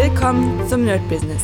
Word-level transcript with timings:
Willkommen 0.00 0.64
zum 0.68 0.84
Nerd 0.84 1.06
Business. 1.08 1.42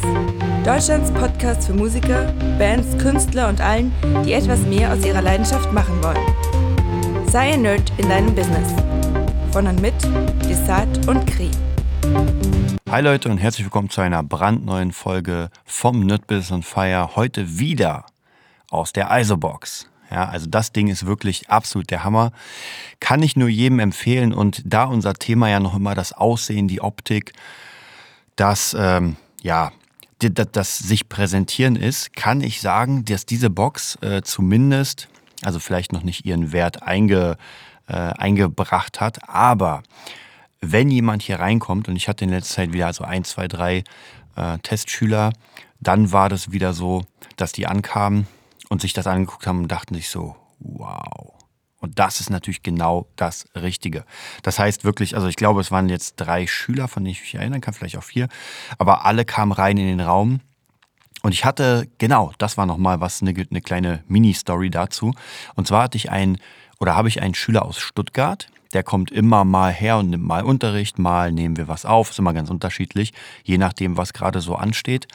Deutschlands 0.65 1.11
Podcast 1.11 1.67
für 1.67 1.75
Musiker, 1.75 2.33
Bands, 2.57 2.97
Künstler 2.99 3.49
und 3.49 3.61
allen, 3.61 3.93
die 4.25 4.33
etwas 4.33 4.61
mehr 4.61 4.93
aus 4.93 5.05
ihrer 5.05 5.23
Leidenschaft 5.23 5.73
machen 5.73 6.01
wollen. 6.01 7.27
Sei 7.27 7.55
ein 7.55 7.63
Nerd 7.63 7.93
in 7.97 8.09
deinem 8.09 8.33
Business. 8.33 8.73
Von 9.51 9.67
und 9.67 9.83
mit 9.83 9.95
Desart 10.49 11.09
und 11.09 11.27
Kri. 11.27 11.51
Hi 12.89 13.03
Leute 13.03 13.29
und 13.29 13.39
herzlich 13.39 13.65
willkommen 13.65 13.91
zu 13.91 14.03
einer 14.03 14.23
brandneuen 14.23 14.93
Folge 14.93 15.51
vom 15.65 16.07
Nerd 16.07 16.29
Business 16.29 16.53
on 16.53 16.63
Fire. 16.63 17.17
Heute 17.17 17.59
wieder 17.59 18.07
aus 18.71 18.93
der 18.93 19.11
ISO-Box. 19.11 19.91
Ja, 20.13 20.29
also 20.29 20.47
das 20.49 20.71
Ding 20.71 20.87
ist 20.87 21.07
wirklich 21.07 21.51
absolut 21.51 21.91
der 21.91 22.05
Hammer. 22.05 22.31
Kann 23.01 23.21
ich 23.21 23.35
nur 23.35 23.49
jedem 23.49 23.81
empfehlen. 23.81 24.33
Und 24.33 24.63
da 24.65 24.85
unser 24.85 25.15
Thema 25.15 25.51
ja 25.51 25.59
noch 25.59 25.75
immer 25.75 25.97
das 25.97 26.13
Aussehen, 26.13 26.69
die 26.69 26.81
Optik, 26.81 27.33
das, 28.37 28.77
ähm, 28.79 29.17
ja, 29.43 29.73
das, 30.19 30.49
das 30.53 30.79
sich 30.79 31.09
präsentieren 31.09 31.77
ist, 31.77 32.15
kann 32.15 32.41
ich 32.41 32.61
sagen, 32.61 33.05
dass 33.05 33.27
diese 33.27 33.51
Box 33.51 33.97
äh, 34.03 34.23
zumindest, 34.23 35.09
also 35.43 35.59
vielleicht 35.59 35.93
noch 35.93 36.03
nicht 36.03 36.25
ihren 36.25 36.53
Wert 36.53 36.83
einge, 36.83 37.37
äh, 37.87 37.95
eingebracht 37.95 39.01
hat, 39.01 39.29
aber 39.29 39.83
wenn 40.61 40.91
jemand 40.91 41.23
hier 41.23 41.41
reinkommt, 41.41 41.89
und 41.89 41.97
ich 41.97 42.09
hatte 42.09 42.25
in 42.25 42.31
letzter 42.31 42.55
Zeit 42.55 42.73
wieder 42.73 42.93
so 42.93 43.05
ein, 43.05 43.25
zwei, 43.25 43.49
drei 43.49 43.85
äh, 44.37 44.59
Testschüler, 44.63 45.33
dann 45.81 46.13
war 46.13 46.29
das 46.29 46.53
wieder 46.53 46.73
so, 46.73 47.05
dass 47.37 47.53
die 47.53 47.67
ankamen 47.67 48.27
und 48.71 48.81
sich 48.81 48.95
das 48.95 49.07
angeguckt 49.07 49.47
haben 49.47 49.63
und 49.63 49.69
dachten 49.69 49.95
sich 49.95 50.09
so, 50.09 50.37
wow. 50.61 51.35
Und 51.85 51.99
das 51.99 52.19
ist 52.19 52.31
natürlich 52.31 52.63
genau 52.63 53.07
das 53.15 53.47
Richtige. 53.55 54.07
Das 54.43 54.59
heißt 54.59 54.85
wirklich, 54.85 55.15
also 55.17 55.29
ich 55.29 55.37
glaube, 55.37 55.61
es 55.61 55.71
waren 55.71 55.91
jetzt 55.91 56.15
drei 56.17 56.47
Schüler, 56.47 56.89
von 56.89 57.05
denen 57.05 57.13
ich 57.13 57.21
mich 57.21 57.35
erinnern 57.35 57.61
kann, 57.61 57.75
vielleicht 57.75 57.99
auch 57.99 58.03
vier, 58.03 58.29
aber 58.79 59.05
alle 59.05 59.27
kamen 59.27 59.53
rein 59.53 59.77
in 59.77 59.87
den 59.87 60.01
Raum. 60.01 60.41
Und 61.23 61.33
ich 61.33 61.45
hatte, 61.45 61.87
genau, 61.99 62.33
das 62.39 62.57
war 62.57 62.65
nochmal 62.65 63.01
was, 63.01 63.21
eine, 63.21 63.35
eine 63.35 63.61
kleine 63.61 64.03
Mini-Story 64.09 64.71
dazu. 64.71 65.13
Und 65.57 65.67
zwar 65.67 65.83
hatte 65.83 65.99
ich 65.99 66.11
einen, 66.11 66.39
oder 66.81 66.97
habe 66.97 67.09
ich 67.09 67.21
einen 67.21 67.35
Schüler 67.35 67.67
aus 67.67 67.79
Stuttgart, 67.79 68.49
der 68.73 68.83
kommt 68.83 69.11
immer 69.11 69.45
mal 69.45 69.71
her 69.71 69.99
und 69.99 70.09
nimmt 70.09 70.25
mal 70.25 70.43
Unterricht, 70.43 70.99
mal 70.99 71.33
nehmen 71.33 71.59
wir 71.59 71.69
was 71.69 71.85
auf, 71.85 72.11
ist 72.11 72.19
immer 72.19 72.33
ganz 72.33 72.49
unterschiedlich, 72.49 73.13
je 73.43 73.59
nachdem, 73.59 73.99
was 73.99 74.15
gerade 74.15 74.41
so 74.41 74.57
ansteht. 74.57 75.07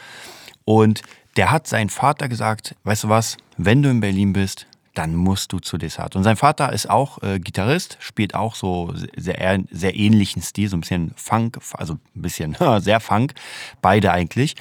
Und 0.65 1.01
der 1.35 1.49
hat 1.49 1.65
seinen 1.65 1.89
Vater 1.89 2.29
gesagt, 2.29 2.75
weißt 2.83 3.05
du 3.05 3.09
was, 3.09 3.37
wenn 3.57 3.81
du 3.81 3.89
in 3.89 4.01
Berlin 4.01 4.33
bist, 4.33 4.67
dann 4.99 5.15
musst 5.15 5.53
du 5.53 5.59
zu 5.59 5.77
Desart. 5.77 6.17
Und 6.17 6.23
sein 6.23 6.35
Vater 6.35 6.73
ist 6.73 6.89
auch 6.89 7.23
äh, 7.23 7.39
Gitarrist, 7.39 7.95
spielt 8.01 8.35
auch 8.35 8.53
so 8.53 8.93
sehr, 9.15 9.63
sehr 9.71 9.95
ähnlichen 9.95 10.41
Stil, 10.41 10.67
so 10.67 10.75
ein 10.75 10.81
bisschen 10.81 11.13
Funk, 11.15 11.57
also 11.71 11.93
ein 11.93 12.21
bisschen 12.21 12.57
sehr 12.79 12.99
Funk, 12.99 13.33
beide 13.81 14.11
eigentlich. 14.11 14.57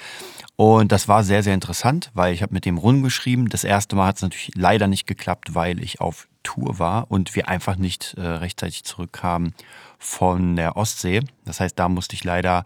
Und 0.54 0.92
das 0.92 1.08
war 1.08 1.24
sehr, 1.24 1.42
sehr 1.42 1.54
interessant, 1.54 2.12
weil 2.14 2.32
ich 2.32 2.42
habe 2.42 2.54
mit 2.54 2.66
dem 2.66 2.78
rumgeschrieben. 2.78 3.48
Das 3.48 3.64
erste 3.64 3.96
Mal 3.96 4.06
hat 4.06 4.16
es 4.16 4.22
natürlich 4.22 4.52
leider 4.54 4.86
nicht 4.86 5.08
geklappt, 5.08 5.56
weil 5.56 5.82
ich 5.82 6.00
auf 6.00 6.28
Tour 6.44 6.78
war 6.78 7.10
und 7.10 7.34
wir 7.34 7.48
einfach 7.48 7.74
nicht 7.76 8.14
äh, 8.16 8.20
rechtzeitig 8.20 8.84
zurückkamen 8.84 9.54
von 9.98 10.54
der 10.54 10.76
Ostsee. 10.76 11.22
Das 11.46 11.58
heißt, 11.58 11.76
da 11.76 11.88
musste 11.88 12.14
ich 12.14 12.22
leider 12.22 12.62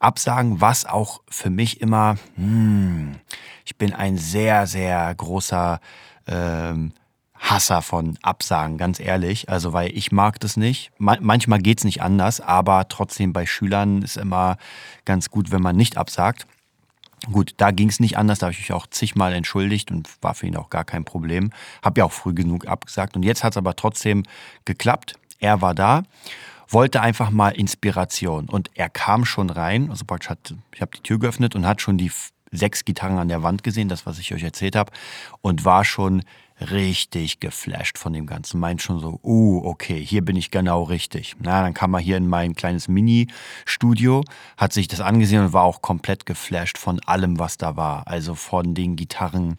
absagen, 0.00 0.60
was 0.60 0.84
auch 0.84 1.22
für 1.28 1.50
mich 1.50 1.80
immer, 1.80 2.16
hm, 2.34 3.14
ich 3.64 3.76
bin 3.76 3.92
ein 3.92 4.16
sehr, 4.16 4.66
sehr 4.66 5.14
großer 5.14 5.80
ähm, 6.26 6.92
Hasser 7.44 7.82
von 7.82 8.18
Absagen, 8.22 8.78
ganz 8.78 8.98
ehrlich. 8.98 9.50
Also, 9.50 9.72
weil 9.74 9.96
ich 9.96 10.12
mag 10.12 10.40
das 10.40 10.56
nicht. 10.56 10.90
manchmal 10.98 11.58
geht 11.58 11.78
es 11.78 11.84
nicht 11.84 12.00
anders, 12.00 12.40
aber 12.40 12.88
trotzdem 12.88 13.32
bei 13.34 13.44
Schülern 13.44 14.00
ist 14.02 14.16
immer 14.16 14.56
ganz 15.04 15.30
gut, 15.30 15.52
wenn 15.52 15.62
man 15.62 15.76
nicht 15.76 15.98
absagt. 15.98 16.46
Gut, 17.30 17.54
da 17.58 17.70
ging 17.70 17.88
es 17.88 18.00
nicht 18.00 18.16
anders, 18.18 18.38
da 18.38 18.46
habe 18.46 18.52
ich 18.52 18.60
mich 18.60 18.72
auch 18.72 18.86
zigmal 18.86 19.32
entschuldigt 19.32 19.90
und 19.90 20.08
war 20.22 20.34
für 20.34 20.46
ihn 20.46 20.56
auch 20.56 20.70
gar 20.70 20.84
kein 20.84 21.04
Problem. 21.04 21.50
Habe 21.82 22.00
ja 22.00 22.04
auch 22.04 22.12
früh 22.12 22.34
genug 22.34 22.66
abgesagt 22.66 23.16
und 23.16 23.22
jetzt 23.22 23.44
hat 23.44 23.52
es 23.52 23.56
aber 23.56 23.76
trotzdem 23.76 24.24
geklappt. 24.64 25.14
Er 25.38 25.62
war 25.62 25.74
da, 25.74 26.02
wollte 26.68 27.00
einfach 27.00 27.30
mal 27.30 27.50
Inspiration 27.50 28.48
und 28.48 28.70
er 28.74 28.90
kam 28.90 29.24
schon 29.24 29.50
rein, 29.50 29.90
also 29.90 30.04
praktisch 30.04 30.30
hat, 30.30 30.54
ich 30.74 30.80
habe 30.80 30.92
die 30.96 31.02
Tür 31.02 31.18
geöffnet 31.18 31.54
und 31.54 31.66
hat 31.66 31.80
schon 31.80 31.98
die 31.98 32.10
sechs 32.50 32.84
Gitarren 32.84 33.18
an 33.18 33.28
der 33.28 33.42
Wand 33.42 33.62
gesehen, 33.62 33.88
das 33.88 34.06
was 34.06 34.18
ich 34.18 34.34
euch 34.34 34.42
erzählt 34.42 34.76
habe 34.76 34.92
und 35.40 35.64
war 35.64 35.84
schon 35.84 36.22
richtig 36.60 37.40
geflasht 37.40 37.98
von 37.98 38.12
dem 38.12 38.26
Ganzen. 38.26 38.60
Meint 38.60 38.80
schon 38.80 39.00
so, 39.00 39.18
uh, 39.22 39.62
okay, 39.64 40.02
hier 40.04 40.24
bin 40.24 40.36
ich 40.36 40.50
genau 40.50 40.84
richtig. 40.84 41.36
Na, 41.40 41.62
dann 41.62 41.74
kam 41.74 41.94
er 41.94 42.00
hier 42.00 42.16
in 42.16 42.28
mein 42.28 42.54
kleines 42.54 42.88
Mini-Studio, 42.88 44.22
hat 44.56 44.72
sich 44.72 44.88
das 44.88 45.00
angesehen 45.00 45.44
und 45.44 45.52
war 45.52 45.64
auch 45.64 45.82
komplett 45.82 46.26
geflasht 46.26 46.78
von 46.78 47.00
allem, 47.00 47.38
was 47.38 47.56
da 47.56 47.76
war. 47.76 48.06
Also 48.06 48.34
von 48.34 48.74
den 48.74 48.96
Gitarren, 48.96 49.56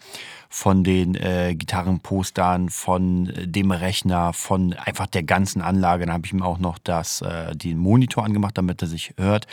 von 0.50 0.84
den 0.84 1.16
äh, 1.16 1.56
Gitarrenpostern, 1.56 2.70
von 2.70 3.30
äh, 3.30 3.48
dem 3.48 3.72
Rechner, 3.72 4.34
von 4.34 4.74
einfach 4.74 5.08
der 5.08 5.24
ganzen 5.24 5.62
Anlage. 5.62 6.06
Dann 6.06 6.14
habe 6.14 6.26
ich 6.26 6.34
ihm 6.34 6.44
auch 6.44 6.60
noch 6.60 6.78
das, 6.80 7.22
äh, 7.22 7.56
den 7.56 7.78
Monitor 7.78 8.24
angemacht, 8.24 8.58
damit 8.58 8.82
er 8.82 8.88
sich 8.88 9.14
hört. 9.18 9.48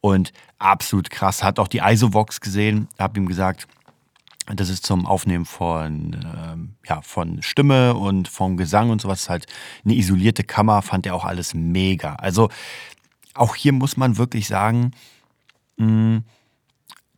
Und 0.00 0.32
absolut 0.58 1.10
krass. 1.10 1.42
Hat 1.42 1.58
auch 1.58 1.68
die 1.68 1.80
Isovox 1.82 2.40
gesehen, 2.40 2.88
habe 2.98 3.18
ihm 3.18 3.26
gesagt, 3.26 3.66
das 4.46 4.68
ist 4.68 4.84
zum 4.84 5.06
Aufnehmen 5.06 5.44
von, 5.44 6.16
ähm, 6.24 6.74
ja, 6.88 7.00
von 7.02 7.42
Stimme 7.42 7.94
und 7.94 8.28
vom 8.28 8.56
Gesang 8.56 8.90
und 8.90 9.00
sowas. 9.00 9.28
Halt 9.28 9.46
eine 9.84 9.94
isolierte 9.94 10.44
Kammer, 10.44 10.82
fand 10.82 11.06
er 11.06 11.14
auch 11.14 11.24
alles 11.24 11.54
mega. 11.54 12.14
Also 12.16 12.48
auch 13.34 13.54
hier 13.54 13.72
muss 13.72 13.96
man 13.96 14.18
wirklich 14.18 14.48
sagen, 14.48 14.92
mh, 15.76 15.86
mm, 15.86 16.24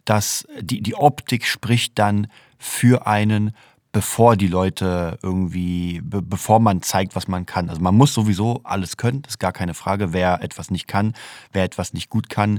dass 0.05 0.47
die, 0.61 0.83
die 0.83 0.95
Optik 0.95 1.47
spricht 1.47 1.99
dann 1.99 2.27
für 2.59 3.07
einen 3.07 3.53
bevor 3.95 4.37
die 4.37 4.49
Leute 4.49 5.19
irgendwie, 5.23 6.01
be 6.03 6.21
bevor 6.21 6.59
man 6.59 6.83
zeigt, 6.83 7.15
was 7.15 7.29
man 7.29 7.47
kann. 7.47 7.71
Also 7.71 7.81
man 7.81 7.95
muss 7.95 8.13
sowieso 8.13 8.61
alles 8.65 8.97
können, 8.97 9.23
das 9.23 9.35
ist 9.35 9.39
gar 9.39 9.53
keine 9.53 9.73
Frage. 9.73 10.13
Wer 10.13 10.43
etwas 10.43 10.73
nicht 10.73 10.89
kann, 10.89 11.15
wer 11.53 11.63
etwas 11.63 11.93
nicht 11.93 12.11
gut 12.11 12.29
kann, 12.29 12.59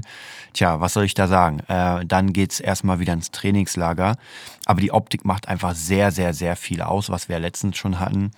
tja, 0.54 0.80
was 0.80 0.94
soll 0.94 1.04
ich 1.04 1.12
da 1.12 1.28
sagen? 1.28 1.60
Äh, 1.68 2.06
dann 2.06 2.32
geht's 2.32 2.58
erstmal 2.58 3.00
wieder 3.00 3.12
ins 3.12 3.32
Trainingslager. 3.32 4.16
Aber 4.64 4.80
die 4.80 4.92
Optik 4.92 5.26
macht 5.26 5.46
einfach 5.46 5.74
sehr, 5.74 6.10
sehr, 6.10 6.32
sehr 6.32 6.56
viel 6.56 6.80
aus, 6.80 7.10
was 7.10 7.28
wir 7.28 7.38
letztens 7.38 7.76
schon 7.76 8.00
hatten. 8.00 8.30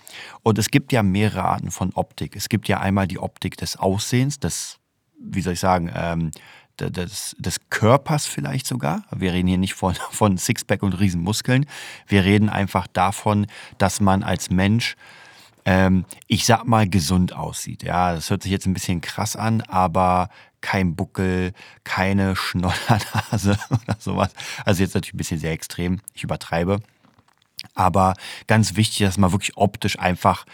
Und 0.43 0.59
es 0.59 0.69
gibt 0.69 0.91
ja 0.91 1.01
mehrere 1.01 1.45
Arten 1.45 1.71
von 1.71 1.93
Optik. 1.93 2.35
Es 2.35 2.49
gibt 2.49 2.67
ja 2.67 2.81
einmal 2.81 3.07
die 3.07 3.19
Optik 3.19 3.55
des 3.55 3.77
Aussehens, 3.77 4.39
des, 4.39 4.77
wie 5.17 5.41
soll 5.41 5.53
ich 5.53 5.61
sagen, 5.61 5.89
ähm, 5.95 6.31
des, 6.81 7.35
des 7.39 7.57
Körpers 7.69 8.25
vielleicht 8.25 8.67
sogar. 8.67 9.03
Wir 9.15 9.33
reden 9.33 9.47
hier 9.47 9.57
nicht 9.57 9.73
von, 9.73 9.95
von 10.11 10.37
Sixpack 10.37 10.83
und 10.83 10.93
Riesenmuskeln. 10.93 11.65
Wir 12.07 12.23
reden 12.23 12.49
einfach 12.49 12.87
davon, 12.87 13.47
dass 13.77 14.01
man 14.01 14.23
als 14.23 14.49
Mensch, 14.49 14.95
ähm, 15.65 16.05
ich 16.27 16.45
sag 16.45 16.65
mal, 16.65 16.89
gesund 16.89 17.33
aussieht. 17.33 17.83
Ja, 17.83 18.13
das 18.13 18.29
hört 18.29 18.43
sich 18.43 18.51
jetzt 18.51 18.65
ein 18.65 18.73
bisschen 18.73 19.01
krass 19.01 19.35
an, 19.35 19.61
aber 19.61 20.29
kein 20.61 20.95
Buckel, 20.95 21.53
keine 21.83 22.35
Schnollernase 22.35 23.57
oder 23.69 23.95
sowas. 23.99 24.31
Also 24.65 24.83
jetzt 24.83 24.95
natürlich 24.95 25.13
ein 25.13 25.17
bisschen 25.17 25.39
sehr 25.39 25.51
extrem. 25.51 26.01
Ich 26.13 26.23
übertreibe. 26.23 26.79
Aber 27.75 28.13
ganz 28.47 28.75
wichtig, 28.75 29.05
dass 29.05 29.17
man 29.17 29.31
wirklich 29.31 29.57
optisch 29.57 29.99
einfach 29.99 30.45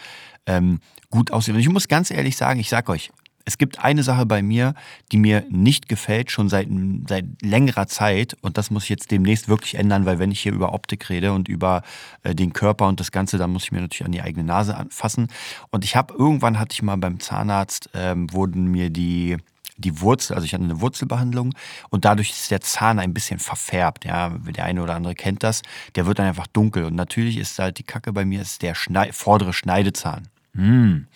ähm, 0.46 0.80
gut 1.10 1.30
aussieht. 1.30 1.54
Und 1.54 1.60
ich 1.60 1.68
muss 1.68 1.88
ganz 1.88 2.10
ehrlich 2.10 2.36
sagen, 2.36 2.60
ich 2.60 2.68
sag 2.68 2.88
euch, 2.88 3.10
es 3.46 3.58
gibt 3.58 3.82
eine 3.82 4.02
Sache 4.02 4.26
bei 4.26 4.42
mir, 4.42 4.74
die 5.12 5.16
mir 5.16 5.44
nicht 5.48 5.88
gefällt, 5.88 6.32
schon 6.32 6.48
seit, 6.48 6.68
seit 7.08 7.24
längerer 7.40 7.86
Zeit. 7.86 8.36
Und 8.42 8.58
das 8.58 8.70
muss 8.70 8.82
ich 8.82 8.88
jetzt 8.88 9.12
demnächst 9.12 9.48
wirklich 9.48 9.76
ändern, 9.76 10.04
weil 10.04 10.18
wenn 10.18 10.32
ich 10.32 10.40
hier 10.40 10.52
über 10.52 10.74
Optik 10.74 11.08
rede 11.08 11.32
und 11.32 11.48
über 11.48 11.82
äh, 12.24 12.34
den 12.34 12.52
Körper 12.52 12.88
und 12.88 12.98
das 12.98 13.12
Ganze, 13.12 13.38
dann 13.38 13.52
muss 13.52 13.62
ich 13.62 13.72
mir 13.72 13.80
natürlich 13.80 14.04
an 14.04 14.12
die 14.12 14.20
eigene 14.20 14.44
Nase 14.44 14.76
anfassen. 14.76 15.28
Und 15.70 15.84
ich 15.84 15.94
habe 15.94 16.12
irgendwann 16.12 16.58
hatte 16.58 16.74
ich 16.74 16.82
mal 16.82 16.96
beim 16.96 17.20
Zahnarzt, 17.20 17.88
ähm, 17.94 18.30
wurden 18.32 18.66
mir 18.66 18.90
die 18.90 19.36
die 19.78 20.00
Wurzel, 20.00 20.34
also 20.34 20.46
ich 20.46 20.54
hatte 20.54 20.64
eine 20.64 20.80
Wurzelbehandlung 20.80 21.52
und 21.90 22.06
dadurch 22.06 22.30
ist 22.30 22.50
der 22.50 22.62
Zahn 22.62 22.98
ein 22.98 23.12
bisschen 23.12 23.38
verfärbt. 23.38 24.06
Ja, 24.06 24.30
der 24.30 24.64
eine 24.64 24.82
oder 24.82 24.94
andere 24.94 25.14
kennt 25.14 25.42
das. 25.42 25.60
Der 25.96 26.06
wird 26.06 26.18
dann 26.18 26.26
einfach 26.26 26.46
dunkel 26.46 26.84
und 26.84 26.94
natürlich 26.94 27.36
ist 27.36 27.58
halt 27.58 27.78
die 27.78 27.82
Kacke 27.82 28.14
bei 28.14 28.24
mir 28.24 28.40
ist 28.40 28.62
der 28.62 28.74
Schneid 28.74 29.14
vordere 29.14 29.52
Schneidezahn. 29.52 30.28
Hm. 30.56 31.06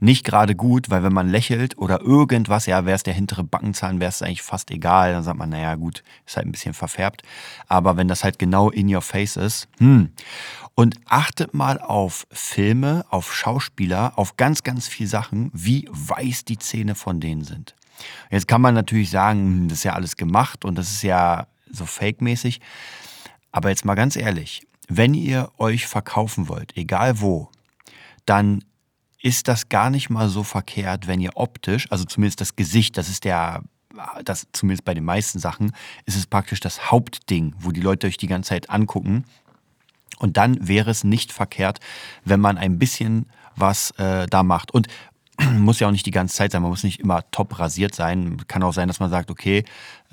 Nicht 0.00 0.24
gerade 0.24 0.56
gut, 0.56 0.90
weil 0.90 1.04
wenn 1.04 1.12
man 1.12 1.28
lächelt 1.28 1.78
oder 1.78 2.00
irgendwas, 2.00 2.66
ja, 2.66 2.84
wäre 2.84 2.96
es 2.96 3.04
der 3.04 3.14
hintere 3.14 3.44
Backenzahn, 3.44 4.00
wäre 4.00 4.08
es 4.08 4.20
eigentlich 4.20 4.42
fast 4.42 4.70
egal. 4.72 5.12
Dann 5.12 5.22
sagt 5.22 5.38
man, 5.38 5.50
naja, 5.50 5.76
gut, 5.76 6.02
ist 6.26 6.36
halt 6.36 6.46
ein 6.46 6.52
bisschen 6.52 6.74
verfärbt. 6.74 7.22
Aber 7.68 7.96
wenn 7.96 8.08
das 8.08 8.24
halt 8.24 8.38
genau 8.38 8.70
in 8.70 8.92
your 8.92 9.02
face 9.02 9.36
ist, 9.36 9.68
hm. 9.78 10.10
Und 10.74 10.96
achtet 11.04 11.52
mal 11.52 11.78
auf 11.78 12.26
Filme, 12.30 13.04
auf 13.10 13.34
Schauspieler, 13.34 14.14
auf 14.16 14.36
ganz, 14.38 14.62
ganz 14.62 14.88
viele 14.88 15.08
Sachen, 15.08 15.50
wie 15.52 15.86
weiß 15.90 16.46
die 16.46 16.58
Zähne 16.58 16.94
von 16.94 17.20
denen 17.20 17.44
sind. 17.44 17.74
Jetzt 18.30 18.48
kann 18.48 18.62
man 18.62 18.74
natürlich 18.74 19.10
sagen, 19.10 19.40
hm, 19.40 19.68
das 19.68 19.78
ist 19.78 19.84
ja 19.84 19.92
alles 19.92 20.16
gemacht 20.16 20.64
und 20.64 20.76
das 20.76 20.90
ist 20.90 21.02
ja 21.02 21.46
so 21.70 21.84
fake-mäßig. 21.84 22.60
Aber 23.52 23.68
jetzt 23.68 23.84
mal 23.84 23.94
ganz 23.94 24.16
ehrlich, 24.16 24.66
wenn 24.88 25.12
ihr 25.14 25.50
euch 25.58 25.86
verkaufen 25.86 26.48
wollt, 26.48 26.76
egal 26.76 27.20
wo, 27.20 27.50
dann 28.24 28.64
ist 29.22 29.48
das 29.48 29.68
gar 29.68 29.88
nicht 29.88 30.10
mal 30.10 30.28
so 30.28 30.42
verkehrt, 30.42 31.06
wenn 31.06 31.20
ihr 31.20 31.36
optisch, 31.36 31.90
also 31.90 32.04
zumindest 32.04 32.40
das 32.40 32.56
Gesicht, 32.56 32.96
das 32.98 33.08
ist 33.08 33.24
der 33.24 33.62
das 34.24 34.46
zumindest 34.52 34.84
bei 34.84 34.94
den 34.94 35.04
meisten 35.04 35.38
Sachen, 35.38 35.72
ist 36.06 36.16
es 36.16 36.26
praktisch 36.26 36.60
das 36.60 36.90
Hauptding, 36.90 37.54
wo 37.58 37.72
die 37.72 37.80
Leute 37.82 38.06
euch 38.06 38.16
die 38.16 38.26
ganze 38.26 38.48
Zeit 38.48 38.70
angucken. 38.70 39.24
Und 40.18 40.36
dann 40.36 40.66
wäre 40.66 40.90
es 40.90 41.04
nicht 41.04 41.32
verkehrt, 41.32 41.80
wenn 42.24 42.40
man 42.40 42.56
ein 42.56 42.78
bisschen 42.78 43.26
was 43.56 43.90
äh, 43.92 44.26
da 44.28 44.42
macht. 44.42 44.70
Und 44.70 44.88
muss 45.58 45.80
ja 45.80 45.88
auch 45.88 45.92
nicht 45.92 46.06
die 46.06 46.10
ganze 46.10 46.36
Zeit 46.36 46.52
sein, 46.52 46.62
man 46.62 46.70
muss 46.70 46.84
nicht 46.84 47.00
immer 47.00 47.28
top 47.30 47.58
rasiert 47.58 47.94
sein. 47.94 48.38
Kann 48.46 48.62
auch 48.62 48.72
sein, 48.72 48.88
dass 48.88 49.00
man 49.00 49.10
sagt, 49.10 49.30
okay, 49.30 49.64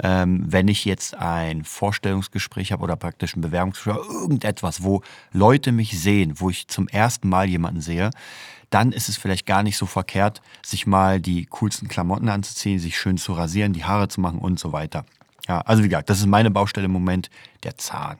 ähm, 0.01 0.45
wenn 0.47 0.67
ich 0.67 0.85
jetzt 0.85 1.15
ein 1.15 1.63
Vorstellungsgespräch 1.63 2.71
habe 2.71 2.83
oder 2.83 2.95
praktisch 2.95 3.35
ein 3.35 3.41
Bewerbungsgespräch, 3.41 3.97
irgendetwas, 4.09 4.83
wo 4.83 5.03
Leute 5.31 5.71
mich 5.71 5.99
sehen, 5.99 6.33
wo 6.39 6.49
ich 6.49 6.67
zum 6.67 6.87
ersten 6.87 7.29
Mal 7.29 7.47
jemanden 7.49 7.81
sehe, 7.81 8.09
dann 8.69 8.91
ist 8.91 9.09
es 9.09 9.17
vielleicht 9.17 9.45
gar 9.45 9.63
nicht 9.63 9.77
so 9.77 9.85
verkehrt, 9.85 10.41
sich 10.63 10.85
mal 10.85 11.19
die 11.19 11.45
coolsten 11.45 11.87
Klamotten 11.87 12.29
anzuziehen, 12.29 12.79
sich 12.79 12.97
schön 12.97 13.17
zu 13.17 13.33
rasieren, 13.33 13.73
die 13.73 13.85
Haare 13.85 14.07
zu 14.07 14.21
machen 14.21 14.39
und 14.39 14.59
so 14.59 14.71
weiter. 14.71 15.05
Ja, 15.47 15.61
also 15.61 15.83
wie 15.83 15.89
gesagt, 15.89 16.09
das 16.09 16.19
ist 16.19 16.27
meine 16.27 16.51
Baustelle 16.51 16.85
im 16.85 16.91
Moment, 16.91 17.29
der 17.63 17.77
Zahn. 17.77 18.17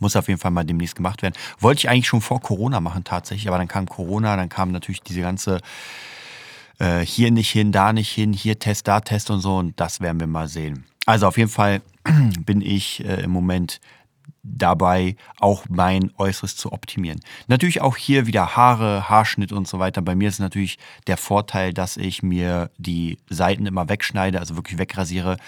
Muss 0.00 0.16
auf 0.16 0.26
jeden 0.26 0.40
Fall 0.40 0.50
mal 0.50 0.64
demnächst 0.64 0.96
gemacht 0.96 1.22
werden. 1.22 1.34
Wollte 1.60 1.78
ich 1.78 1.88
eigentlich 1.88 2.08
schon 2.08 2.20
vor 2.20 2.40
Corona 2.40 2.80
machen 2.80 3.04
tatsächlich, 3.04 3.46
aber 3.48 3.58
dann 3.58 3.68
kam 3.68 3.86
Corona, 3.86 4.36
dann 4.36 4.48
kam 4.48 4.72
natürlich 4.72 5.00
diese 5.02 5.20
ganze 5.20 5.60
äh, 6.78 7.00
hier 7.00 7.30
nicht 7.30 7.50
hin, 7.50 7.70
da 7.70 7.92
nicht 7.92 8.10
hin, 8.10 8.32
hier 8.32 8.58
Test, 8.58 8.88
da 8.88 9.00
Test 9.00 9.30
und 9.30 9.40
so 9.40 9.56
und 9.56 9.78
das 9.78 10.00
werden 10.00 10.18
wir 10.18 10.26
mal 10.26 10.48
sehen. 10.48 10.84
Also 11.06 11.28
auf 11.28 11.38
jeden 11.38 11.50
Fall 11.50 11.82
bin 12.44 12.60
ich 12.60 13.04
äh, 13.04 13.22
im 13.22 13.30
Moment 13.30 13.80
dabei, 14.44 15.16
auch 15.40 15.64
mein 15.68 16.12
Äußeres 16.18 16.56
zu 16.56 16.72
optimieren. 16.72 17.20
Natürlich 17.48 17.80
auch 17.80 17.96
hier 17.96 18.26
wieder 18.26 18.56
Haare, 18.56 19.08
Haarschnitt 19.08 19.52
und 19.52 19.66
so 19.66 19.78
weiter. 19.78 20.02
Bei 20.02 20.14
mir 20.14 20.28
ist 20.28 20.38
natürlich 20.38 20.78
der 21.06 21.16
Vorteil, 21.16 21.72
dass 21.72 21.96
ich 21.96 22.22
mir 22.22 22.70
die 22.76 23.18
Seiten 23.28 23.66
immer 23.66 23.88
wegschneide, 23.88 24.38
also 24.38 24.56
wirklich 24.56 24.78
wegrasiere 24.78 25.38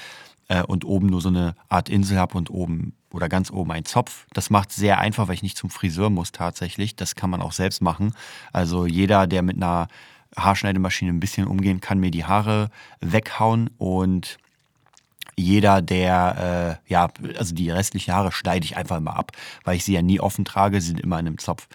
äh, 0.48 0.62
und 0.62 0.84
oben 0.84 1.08
nur 1.08 1.20
so 1.20 1.28
eine 1.28 1.54
Art 1.68 1.88
Insel 1.88 2.18
habe 2.18 2.38
und 2.38 2.50
oben 2.50 2.94
oder 3.12 3.28
ganz 3.28 3.50
oben 3.50 3.70
ein 3.72 3.84
Zopf. 3.84 4.26
Das 4.32 4.50
macht 4.50 4.70
es 4.70 4.76
sehr 4.76 4.98
einfach, 4.98 5.28
weil 5.28 5.34
ich 5.34 5.42
nicht 5.42 5.58
zum 5.58 5.70
Friseur 5.70 6.10
muss 6.10 6.32
tatsächlich. 6.32 6.96
Das 6.96 7.14
kann 7.14 7.30
man 7.30 7.42
auch 7.42 7.52
selbst 7.52 7.82
machen. 7.82 8.14
Also 8.52 8.86
jeder, 8.86 9.26
der 9.26 9.42
mit 9.42 9.56
einer 9.56 9.88
Haarschneidemaschine 10.36 11.12
ein 11.12 11.20
bisschen 11.20 11.46
umgehen 11.46 11.80
kann, 11.80 12.00
mir 12.00 12.10
die 12.10 12.24
Haare 12.24 12.70
weghauen 13.00 13.70
und 13.78 14.38
jeder, 15.38 15.82
der, 15.82 16.80
äh, 16.86 16.92
ja, 16.92 17.08
also 17.38 17.54
die 17.54 17.70
restlichen 17.70 18.14
Haare 18.14 18.32
schneide 18.32 18.64
ich 18.64 18.76
einfach 18.76 18.96
immer 18.96 19.16
ab, 19.16 19.32
weil 19.64 19.76
ich 19.76 19.84
sie 19.84 19.92
ja 19.92 20.02
nie 20.02 20.20
offen 20.20 20.44
trage, 20.44 20.80
sie 20.80 20.88
sind 20.88 21.00
immer 21.00 21.18
in 21.18 21.26
einem 21.26 21.38
Zopf. 21.38 21.68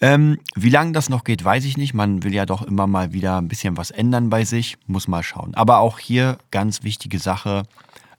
Ähm, 0.00 0.38
wie 0.54 0.70
lange 0.70 0.92
das 0.92 1.08
noch 1.08 1.24
geht, 1.24 1.44
weiß 1.44 1.64
ich 1.64 1.76
nicht. 1.76 1.94
Man 1.94 2.22
will 2.22 2.34
ja 2.34 2.46
doch 2.46 2.62
immer 2.62 2.86
mal 2.86 3.12
wieder 3.12 3.38
ein 3.38 3.48
bisschen 3.48 3.76
was 3.76 3.90
ändern 3.90 4.28
bei 4.30 4.44
sich, 4.44 4.76
muss 4.86 5.08
mal 5.08 5.22
schauen. 5.22 5.54
Aber 5.54 5.78
auch 5.78 5.98
hier 5.98 6.38
ganz 6.50 6.82
wichtige 6.82 7.18
Sache, 7.18 7.64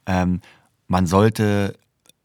ähm, 0.06 0.42
man 0.88 1.08
sollte 1.08 1.78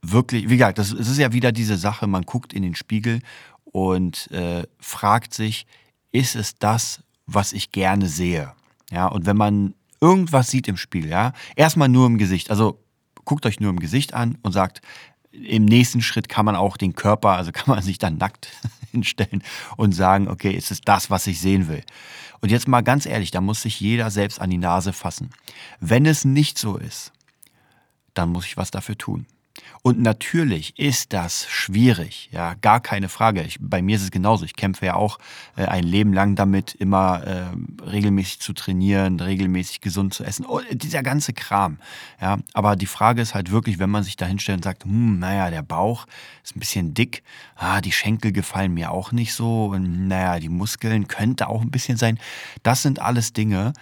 wirklich, 0.02 0.48
wie 0.48 0.56
gesagt, 0.56 0.78
das, 0.78 0.94
das 0.94 1.08
ist 1.08 1.18
ja 1.18 1.32
wieder 1.32 1.52
diese 1.52 1.76
Sache, 1.76 2.06
man 2.06 2.22
guckt 2.22 2.52
in 2.52 2.62
den 2.62 2.74
Spiegel 2.74 3.20
und 3.64 4.30
äh, 4.30 4.64
fragt 4.78 5.34
sich, 5.34 5.66
ist 6.12 6.36
es 6.36 6.54
das, 6.56 7.02
was 7.26 7.52
ich 7.52 7.70
gerne 7.70 8.06
sehe? 8.08 8.52
Ja, 8.90 9.06
und 9.06 9.26
wenn 9.26 9.36
man 9.36 9.74
irgendwas 10.00 10.50
sieht 10.50 10.68
im 10.68 10.76
Spiegel, 10.76 11.10
ja, 11.10 11.32
erstmal 11.56 11.88
nur 11.88 12.06
im 12.06 12.18
Gesicht, 12.18 12.50
also 12.50 12.82
guckt 13.24 13.46
euch 13.46 13.60
nur 13.60 13.70
im 13.70 13.80
Gesicht 13.80 14.14
an 14.14 14.38
und 14.42 14.52
sagt, 14.52 14.80
im 15.32 15.64
nächsten 15.64 16.00
Schritt 16.00 16.28
kann 16.28 16.44
man 16.44 16.56
auch 16.56 16.76
den 16.76 16.94
Körper, 16.94 17.30
also 17.30 17.52
kann 17.52 17.66
man 17.68 17.82
sich 17.82 17.98
dann 17.98 18.18
nackt 18.18 18.48
hinstellen 18.90 19.42
und 19.76 19.92
sagen, 19.92 20.28
okay, 20.28 20.52
ist 20.52 20.70
es 20.70 20.80
das, 20.80 21.10
was 21.10 21.26
ich 21.26 21.40
sehen 21.40 21.68
will? 21.68 21.82
Und 22.40 22.50
jetzt 22.50 22.68
mal 22.68 22.80
ganz 22.80 23.06
ehrlich, 23.06 23.30
da 23.30 23.40
muss 23.40 23.62
sich 23.62 23.80
jeder 23.80 24.10
selbst 24.10 24.40
an 24.40 24.50
die 24.50 24.58
Nase 24.58 24.92
fassen. 24.92 25.30
Wenn 25.78 26.06
es 26.06 26.24
nicht 26.24 26.58
so 26.58 26.76
ist, 26.76 27.12
dann 28.14 28.30
muss 28.30 28.46
ich 28.46 28.56
was 28.56 28.70
dafür 28.70 28.96
tun. 28.96 29.26
Und 29.82 30.00
natürlich 30.00 30.78
ist 30.78 31.12
das 31.12 31.46
schwierig, 31.48 32.28
ja, 32.32 32.54
gar 32.54 32.80
keine 32.80 33.08
Frage. 33.08 33.42
Ich, 33.42 33.56
bei 33.60 33.80
mir 33.80 33.96
ist 33.96 34.02
es 34.02 34.10
genauso. 34.10 34.44
Ich 34.44 34.54
kämpfe 34.54 34.86
ja 34.86 34.94
auch 34.94 35.18
äh, 35.56 35.64
ein 35.64 35.84
Leben 35.84 36.12
lang 36.12 36.36
damit, 36.36 36.74
immer 36.74 37.22
äh, 37.24 37.46
regelmäßig 37.82 38.40
zu 38.40 38.52
trainieren, 38.52 39.20
regelmäßig 39.20 39.80
gesund 39.80 40.12
zu 40.12 40.24
essen. 40.24 40.44
Oh, 40.46 40.60
dieser 40.70 41.02
ganze 41.02 41.32
Kram. 41.32 41.78
Ja, 42.20 42.38
aber 42.52 42.76
die 42.76 42.86
Frage 42.86 43.22
ist 43.22 43.34
halt 43.34 43.50
wirklich, 43.50 43.78
wenn 43.78 43.90
man 43.90 44.02
sich 44.02 44.16
da 44.16 44.26
hinstellt 44.26 44.58
und 44.58 44.64
sagt, 44.64 44.84
hm, 44.84 45.18
naja, 45.18 45.50
der 45.50 45.62
Bauch 45.62 46.06
ist 46.44 46.56
ein 46.56 46.60
bisschen 46.60 46.92
dick, 46.92 47.22
ah, 47.56 47.80
die 47.80 47.92
Schenkel 47.92 48.32
gefallen 48.32 48.74
mir 48.74 48.90
auch 48.90 49.12
nicht 49.12 49.32
so 49.32 49.66
und 49.66 50.08
naja, 50.08 50.38
die 50.40 50.48
Muskeln 50.50 51.08
könnte 51.08 51.48
auch 51.48 51.62
ein 51.62 51.70
bisschen 51.70 51.96
sein. 51.96 52.18
Das 52.62 52.82
sind 52.82 53.00
alles 53.00 53.32
Dinge, 53.32 53.72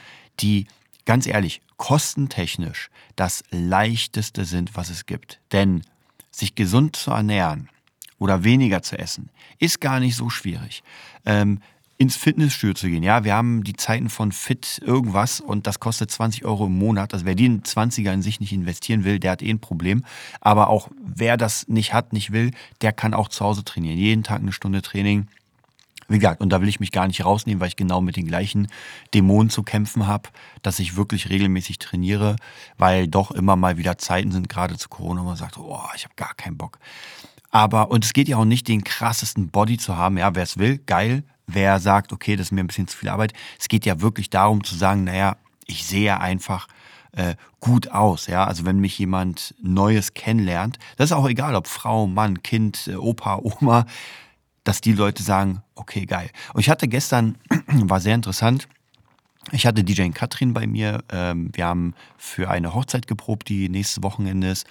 die 0.40 0.66
ganz 1.08 1.26
ehrlich, 1.26 1.62
kostentechnisch 1.78 2.90
das 3.16 3.42
leichteste 3.50 4.44
sind, 4.44 4.76
was 4.76 4.90
es 4.90 5.06
gibt. 5.06 5.40
Denn 5.52 5.80
sich 6.30 6.54
gesund 6.54 6.96
zu 6.96 7.12
ernähren 7.12 7.70
oder 8.18 8.44
weniger 8.44 8.82
zu 8.82 8.98
essen, 8.98 9.30
ist 9.58 9.80
gar 9.80 10.00
nicht 10.00 10.16
so 10.16 10.28
schwierig. 10.28 10.82
Ähm, 11.24 11.62
ins 11.96 12.16
Fitnessstudio 12.16 12.74
zu 12.74 12.88
gehen. 12.90 13.02
Ja, 13.02 13.24
wir 13.24 13.34
haben 13.34 13.64
die 13.64 13.72
Zeiten 13.72 14.10
von 14.10 14.32
Fit 14.32 14.82
irgendwas 14.84 15.40
und 15.40 15.66
das 15.66 15.80
kostet 15.80 16.10
20 16.10 16.44
Euro 16.44 16.66
im 16.66 16.78
Monat. 16.78 17.14
Also 17.14 17.24
wer 17.24 17.34
den 17.34 17.62
20er 17.62 18.12
in 18.12 18.20
sich 18.20 18.38
nicht 18.38 18.52
investieren 18.52 19.04
will, 19.04 19.18
der 19.18 19.30
hat 19.30 19.42
eh 19.42 19.48
ein 19.48 19.60
Problem. 19.60 20.04
Aber 20.42 20.68
auch 20.68 20.90
wer 21.02 21.38
das 21.38 21.68
nicht 21.68 21.94
hat, 21.94 22.12
nicht 22.12 22.32
will, 22.32 22.50
der 22.82 22.92
kann 22.92 23.14
auch 23.14 23.28
zu 23.28 23.46
Hause 23.46 23.64
trainieren. 23.64 23.96
Jeden 23.96 24.24
Tag 24.24 24.42
eine 24.42 24.52
Stunde 24.52 24.82
Training 24.82 25.26
wie 26.08 26.18
gesagt, 26.18 26.40
und 26.40 26.50
da 26.50 26.60
will 26.60 26.68
ich 26.68 26.80
mich 26.80 26.90
gar 26.90 27.06
nicht 27.06 27.24
rausnehmen, 27.24 27.60
weil 27.60 27.68
ich 27.68 27.76
genau 27.76 28.00
mit 28.00 28.16
den 28.16 28.26
gleichen 28.26 28.68
Dämonen 29.14 29.50
zu 29.50 29.62
kämpfen 29.62 30.06
habe, 30.06 30.30
dass 30.62 30.78
ich 30.78 30.96
wirklich 30.96 31.28
regelmäßig 31.28 31.78
trainiere, 31.78 32.36
weil 32.78 33.08
doch 33.08 33.30
immer 33.30 33.56
mal 33.56 33.76
wieder 33.76 33.98
Zeiten 33.98 34.32
sind, 34.32 34.48
gerade 34.48 34.76
zu 34.78 34.88
Corona, 34.88 35.20
wo 35.20 35.26
man 35.26 35.36
sagt, 35.36 35.58
oh, 35.58 35.82
ich 35.94 36.04
habe 36.04 36.14
gar 36.16 36.34
keinen 36.34 36.56
Bock. 36.56 36.78
Aber, 37.50 37.90
und 37.90 38.04
es 38.04 38.12
geht 38.12 38.28
ja 38.28 38.38
auch 38.38 38.44
nicht, 38.44 38.68
den 38.68 38.84
krassesten 38.84 39.48
Body 39.48 39.78
zu 39.78 39.96
haben. 39.96 40.18
Ja, 40.18 40.34
wer 40.34 40.42
es 40.42 40.58
will, 40.58 40.78
geil. 40.78 41.24
Wer 41.46 41.78
sagt, 41.80 42.12
okay, 42.12 42.36
das 42.36 42.48
ist 42.48 42.52
mir 42.52 42.60
ein 42.60 42.66
bisschen 42.66 42.88
zu 42.88 42.96
viel 42.96 43.08
Arbeit. 43.08 43.32
Es 43.58 43.68
geht 43.68 43.86
ja 43.86 44.00
wirklich 44.00 44.28
darum 44.28 44.64
zu 44.64 44.74
sagen, 44.74 45.04
naja, 45.04 45.36
ich 45.66 45.86
sehe 45.86 46.20
einfach 46.20 46.68
äh, 47.12 47.36
gut 47.60 47.90
aus. 47.90 48.26
Ja, 48.26 48.44
also 48.44 48.66
wenn 48.66 48.80
mich 48.80 48.98
jemand 48.98 49.54
Neues 49.62 50.12
kennenlernt, 50.14 50.78
das 50.96 51.10
ist 51.10 51.16
auch 51.16 51.28
egal, 51.28 51.54
ob 51.54 51.66
Frau, 51.66 52.06
Mann, 52.06 52.42
Kind, 52.42 52.90
Opa, 52.98 53.36
Oma 53.42 53.86
dass 54.68 54.82
die 54.82 54.92
Leute 54.92 55.22
sagen, 55.22 55.62
okay, 55.76 56.04
geil. 56.04 56.28
Und 56.52 56.60
ich 56.60 56.68
hatte 56.68 56.88
gestern, 56.88 57.38
war 57.68 58.00
sehr 58.00 58.14
interessant, 58.14 58.68
ich 59.50 59.66
hatte 59.66 59.82
DJ 59.82 60.10
Katrin 60.10 60.52
bei 60.52 60.66
mir. 60.66 61.02
Ähm, 61.10 61.48
wir 61.54 61.64
haben 61.64 61.94
für 62.18 62.50
eine 62.50 62.74
Hochzeit 62.74 63.06
geprobt, 63.06 63.48
die 63.48 63.70
nächstes 63.70 64.02
Wochenende 64.02 64.50
ist. 64.50 64.66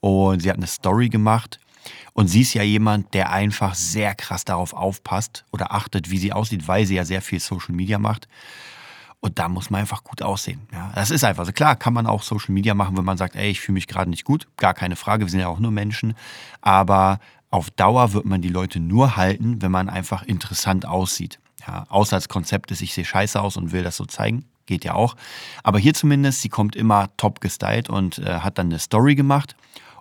Und 0.00 0.40
sie 0.40 0.48
hat 0.48 0.56
eine 0.56 0.66
Story 0.66 1.10
gemacht. 1.10 1.60
Und 2.14 2.28
sie 2.28 2.40
ist 2.40 2.54
ja 2.54 2.62
jemand, 2.62 3.12
der 3.12 3.30
einfach 3.30 3.74
sehr 3.74 4.14
krass 4.14 4.46
darauf 4.46 4.72
aufpasst 4.72 5.44
oder 5.52 5.70
achtet, 5.74 6.10
wie 6.10 6.16
sie 6.16 6.32
aussieht, 6.32 6.66
weil 6.66 6.86
sie 6.86 6.94
ja 6.94 7.04
sehr 7.04 7.20
viel 7.20 7.38
Social 7.38 7.74
Media 7.74 7.98
macht. 7.98 8.28
Und 9.20 9.38
da 9.38 9.50
muss 9.50 9.68
man 9.68 9.82
einfach 9.82 10.02
gut 10.02 10.22
aussehen. 10.22 10.60
Ja, 10.72 10.92
das 10.94 11.10
ist 11.10 11.24
einfach 11.24 11.44
so. 11.44 11.52
Klar 11.52 11.76
kann 11.76 11.92
man 11.92 12.06
auch 12.06 12.22
Social 12.22 12.54
Media 12.54 12.74
machen, 12.74 12.96
wenn 12.96 13.04
man 13.04 13.18
sagt, 13.18 13.36
ey, 13.36 13.50
ich 13.50 13.60
fühle 13.60 13.74
mich 13.74 13.86
gerade 13.86 14.08
nicht 14.08 14.24
gut. 14.24 14.46
Gar 14.56 14.72
keine 14.72 14.96
Frage, 14.96 15.24
wir 15.24 15.30
sind 15.30 15.40
ja 15.40 15.48
auch 15.48 15.58
nur 15.58 15.72
Menschen. 15.72 16.14
Aber 16.62 17.18
auf 17.50 17.70
Dauer 17.70 18.12
wird 18.12 18.24
man 18.24 18.42
die 18.42 18.48
Leute 18.48 18.80
nur 18.80 19.16
halten, 19.16 19.62
wenn 19.62 19.70
man 19.70 19.88
einfach 19.88 20.22
interessant 20.22 20.86
aussieht. 20.86 21.38
Ja, 21.66 21.86
außer 21.88 22.16
als 22.16 22.28
Konzept 22.28 22.70
ist, 22.70 22.80
ich 22.80 22.94
sehe 22.94 23.04
scheiße 23.04 23.40
aus 23.40 23.56
und 23.56 23.72
will 23.72 23.82
das 23.82 23.96
so 23.96 24.04
zeigen. 24.04 24.44
Geht 24.66 24.84
ja 24.84 24.94
auch. 24.94 25.16
Aber 25.62 25.78
hier 25.78 25.94
zumindest, 25.94 26.42
sie 26.42 26.48
kommt 26.48 26.76
immer 26.76 27.08
top 27.16 27.40
gestylt 27.40 27.88
und 27.88 28.18
äh, 28.18 28.40
hat 28.40 28.58
dann 28.58 28.66
eine 28.66 28.78
Story 28.78 29.14
gemacht. 29.14 29.56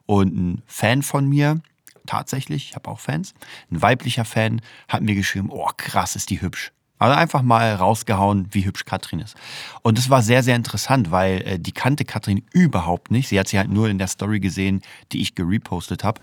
Und 0.05 0.35
ein 0.35 0.61
Fan 0.67 1.01
von 1.01 1.27
mir, 1.27 1.61
tatsächlich, 2.05 2.69
ich 2.69 2.75
habe 2.75 2.89
auch 2.89 2.99
Fans, 2.99 3.33
ein 3.71 3.81
weiblicher 3.81 4.25
Fan, 4.25 4.61
hat 4.87 5.01
mir 5.01 5.15
geschrieben, 5.15 5.49
oh 5.51 5.69
krass, 5.77 6.15
ist 6.15 6.29
die 6.29 6.41
hübsch. 6.41 6.71
Also 6.97 7.17
einfach 7.17 7.41
mal 7.41 7.75
rausgehauen, 7.75 8.47
wie 8.51 8.65
hübsch 8.65 8.85
Katrin 8.85 9.19
ist. 9.19 9.35
Und 9.81 9.99
es 9.99 10.09
war 10.09 10.21
sehr, 10.21 10.43
sehr 10.43 10.55
interessant, 10.55 11.11
weil 11.11 11.41
äh, 11.41 11.59
die 11.59 11.73
kannte 11.73 12.05
Katrin 12.05 12.43
überhaupt 12.53 13.11
nicht. 13.11 13.27
Sie 13.27 13.39
hat 13.39 13.49
sie 13.49 13.57
halt 13.57 13.69
nur 13.69 13.89
in 13.89 13.97
der 13.97 14.07
Story 14.07 14.39
gesehen, 14.39 14.81
die 15.11 15.21
ich 15.21 15.35
gerepostet 15.35 16.05
habe. 16.05 16.21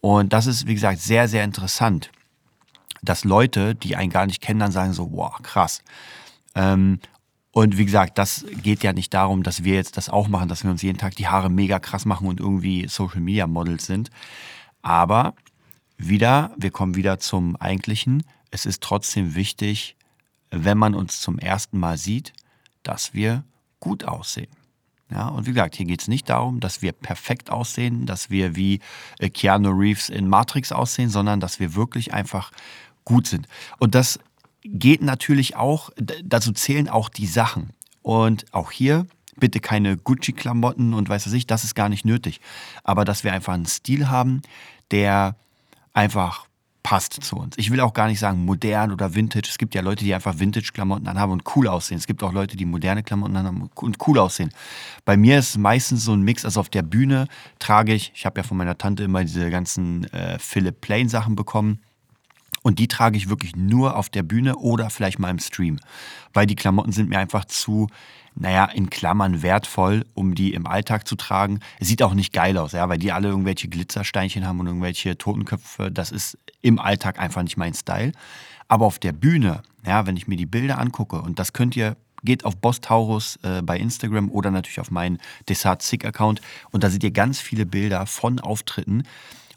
Und 0.00 0.32
das 0.32 0.46
ist, 0.46 0.66
wie 0.66 0.74
gesagt, 0.74 1.00
sehr, 1.00 1.28
sehr 1.28 1.44
interessant, 1.44 2.10
dass 3.02 3.24
Leute, 3.24 3.74
die 3.74 3.96
einen 3.96 4.10
gar 4.10 4.26
nicht 4.26 4.40
kennen, 4.40 4.60
dann 4.60 4.72
sagen 4.72 4.92
so, 4.92 5.10
wow, 5.12 5.40
krass. 5.42 5.82
Ähm, 6.54 7.00
und 7.52 7.78
wie 7.78 7.84
gesagt, 7.84 8.18
das 8.18 8.44
geht 8.62 8.82
ja 8.82 8.92
nicht 8.92 9.12
darum, 9.14 9.42
dass 9.42 9.64
wir 9.64 9.74
jetzt 9.74 9.96
das 9.96 10.08
auch 10.08 10.28
machen, 10.28 10.48
dass 10.48 10.62
wir 10.64 10.70
uns 10.70 10.82
jeden 10.82 10.98
Tag 10.98 11.16
die 11.16 11.28
Haare 11.28 11.50
mega 11.50 11.78
krass 11.78 12.04
machen 12.04 12.28
und 12.28 12.40
irgendwie 12.40 12.86
Social 12.88 13.20
Media 13.20 13.46
Models 13.46 13.86
sind. 13.86 14.10
Aber 14.82 15.34
wieder, 15.96 16.54
wir 16.56 16.70
kommen 16.70 16.94
wieder 16.94 17.18
zum 17.18 17.56
Eigentlichen. 17.56 18.22
Es 18.50 18.66
ist 18.66 18.82
trotzdem 18.82 19.34
wichtig, 19.34 19.96
wenn 20.50 20.78
man 20.78 20.94
uns 20.94 21.20
zum 21.20 21.38
ersten 21.38 21.78
Mal 21.78 21.98
sieht, 21.98 22.32
dass 22.82 23.12
wir 23.12 23.44
gut 23.80 24.04
aussehen. 24.04 24.57
Ja, 25.10 25.28
und 25.28 25.46
wie 25.46 25.52
gesagt, 25.52 25.76
hier 25.76 25.86
geht 25.86 26.02
es 26.02 26.08
nicht 26.08 26.28
darum, 26.28 26.60
dass 26.60 26.82
wir 26.82 26.92
perfekt 26.92 27.50
aussehen, 27.50 28.04
dass 28.04 28.28
wir 28.28 28.56
wie 28.56 28.80
äh, 29.18 29.30
Keanu 29.30 29.70
Reeves 29.70 30.10
in 30.10 30.28
Matrix 30.28 30.70
aussehen, 30.70 31.08
sondern 31.08 31.40
dass 31.40 31.60
wir 31.60 31.74
wirklich 31.74 32.12
einfach 32.12 32.52
gut 33.04 33.26
sind. 33.26 33.48
Und 33.78 33.94
das 33.94 34.18
geht 34.64 35.00
natürlich 35.00 35.56
auch, 35.56 35.90
dazu 35.96 36.52
zählen 36.52 36.88
auch 36.88 37.08
die 37.08 37.26
Sachen. 37.26 37.70
Und 38.02 38.44
auch 38.52 38.70
hier 38.70 39.06
bitte 39.36 39.60
keine 39.60 39.96
Gucci-Klamotten 39.96 40.94
und 40.94 41.08
weiß 41.08 41.26
was 41.26 41.32
ich, 41.32 41.46
das 41.46 41.64
ist 41.64 41.74
gar 41.74 41.88
nicht 41.88 42.04
nötig. 42.04 42.40
Aber 42.84 43.04
dass 43.04 43.24
wir 43.24 43.32
einfach 43.32 43.54
einen 43.54 43.66
Stil 43.66 44.08
haben, 44.08 44.42
der 44.90 45.36
einfach 45.92 46.47
passt 46.88 47.22
zu 47.22 47.36
uns. 47.36 47.54
Ich 47.58 47.70
will 47.70 47.80
auch 47.80 47.92
gar 47.92 48.06
nicht 48.06 48.18
sagen 48.18 48.46
modern 48.46 48.92
oder 48.92 49.14
Vintage. 49.14 49.46
Es 49.50 49.58
gibt 49.58 49.74
ja 49.74 49.82
Leute, 49.82 50.06
die 50.06 50.14
einfach 50.14 50.38
Vintage-Klamotten 50.38 51.06
anhaben 51.06 51.32
und 51.32 51.42
cool 51.54 51.68
aussehen. 51.68 51.98
Es 51.98 52.06
gibt 52.06 52.22
auch 52.22 52.32
Leute, 52.32 52.56
die 52.56 52.64
moderne 52.64 53.02
Klamotten 53.02 53.36
anhaben 53.36 53.68
und 53.74 53.98
cool 54.06 54.18
aussehen. 54.18 54.48
Bei 55.04 55.18
mir 55.18 55.38
ist 55.38 55.50
es 55.50 55.58
meistens 55.58 56.02
so 56.02 56.14
ein 56.14 56.22
Mix. 56.22 56.46
Also 56.46 56.60
auf 56.60 56.70
der 56.70 56.80
Bühne 56.80 57.28
trage 57.58 57.92
ich, 57.92 58.10
ich 58.14 58.24
habe 58.24 58.40
ja 58.40 58.42
von 58.42 58.56
meiner 58.56 58.78
Tante 58.78 59.02
immer 59.02 59.20
diese 59.22 59.50
ganzen 59.50 60.04
äh, 60.14 60.38
Philip 60.38 60.80
Plain 60.80 61.10
Sachen 61.10 61.36
bekommen. 61.36 61.80
Und 62.62 62.78
die 62.78 62.88
trage 62.88 63.16
ich 63.16 63.28
wirklich 63.28 63.56
nur 63.56 63.96
auf 63.96 64.08
der 64.08 64.22
Bühne 64.22 64.56
oder 64.56 64.90
vielleicht 64.90 65.18
mal 65.18 65.30
im 65.30 65.38
Stream. 65.38 65.78
Weil 66.32 66.46
die 66.46 66.56
Klamotten 66.56 66.92
sind 66.92 67.08
mir 67.08 67.18
einfach 67.18 67.44
zu, 67.44 67.88
naja, 68.34 68.66
in 68.66 68.90
Klammern 68.90 69.42
wertvoll, 69.42 70.04
um 70.14 70.34
die 70.34 70.54
im 70.54 70.66
Alltag 70.66 71.06
zu 71.06 71.16
tragen. 71.16 71.60
Es 71.78 71.88
sieht 71.88 72.02
auch 72.02 72.14
nicht 72.14 72.32
geil 72.32 72.58
aus, 72.58 72.72
ja, 72.72 72.88
weil 72.88 72.98
die 72.98 73.12
alle 73.12 73.28
irgendwelche 73.28 73.68
Glitzersteinchen 73.68 74.46
haben 74.46 74.60
und 74.60 74.66
irgendwelche 74.66 75.16
Totenköpfe. 75.18 75.90
Das 75.90 76.10
ist 76.10 76.38
im 76.62 76.78
Alltag 76.78 77.18
einfach 77.18 77.42
nicht 77.42 77.56
mein 77.56 77.74
Style. 77.74 78.12
Aber 78.68 78.86
auf 78.86 78.98
der 78.98 79.12
Bühne, 79.12 79.62
ja, 79.86 80.06
wenn 80.06 80.16
ich 80.16 80.28
mir 80.28 80.36
die 80.36 80.46
Bilder 80.46 80.78
angucke, 80.78 81.20
und 81.20 81.38
das 81.38 81.52
könnt 81.52 81.74
ihr, 81.74 81.96
geht 82.24 82.44
auf 82.44 82.56
Boss 82.56 82.80
Taurus 82.80 83.38
äh, 83.42 83.62
bei 83.62 83.78
Instagram 83.78 84.30
oder 84.30 84.50
natürlich 84.50 84.80
auf 84.80 84.90
meinen 84.90 85.18
Desart 85.48 85.82
Sick 85.82 86.04
Account 86.04 86.40
und 86.70 86.82
da 86.82 86.90
seht 86.90 87.04
ihr 87.04 87.12
ganz 87.12 87.40
viele 87.40 87.64
Bilder 87.64 88.06
von 88.06 88.40
Auftritten. 88.40 89.04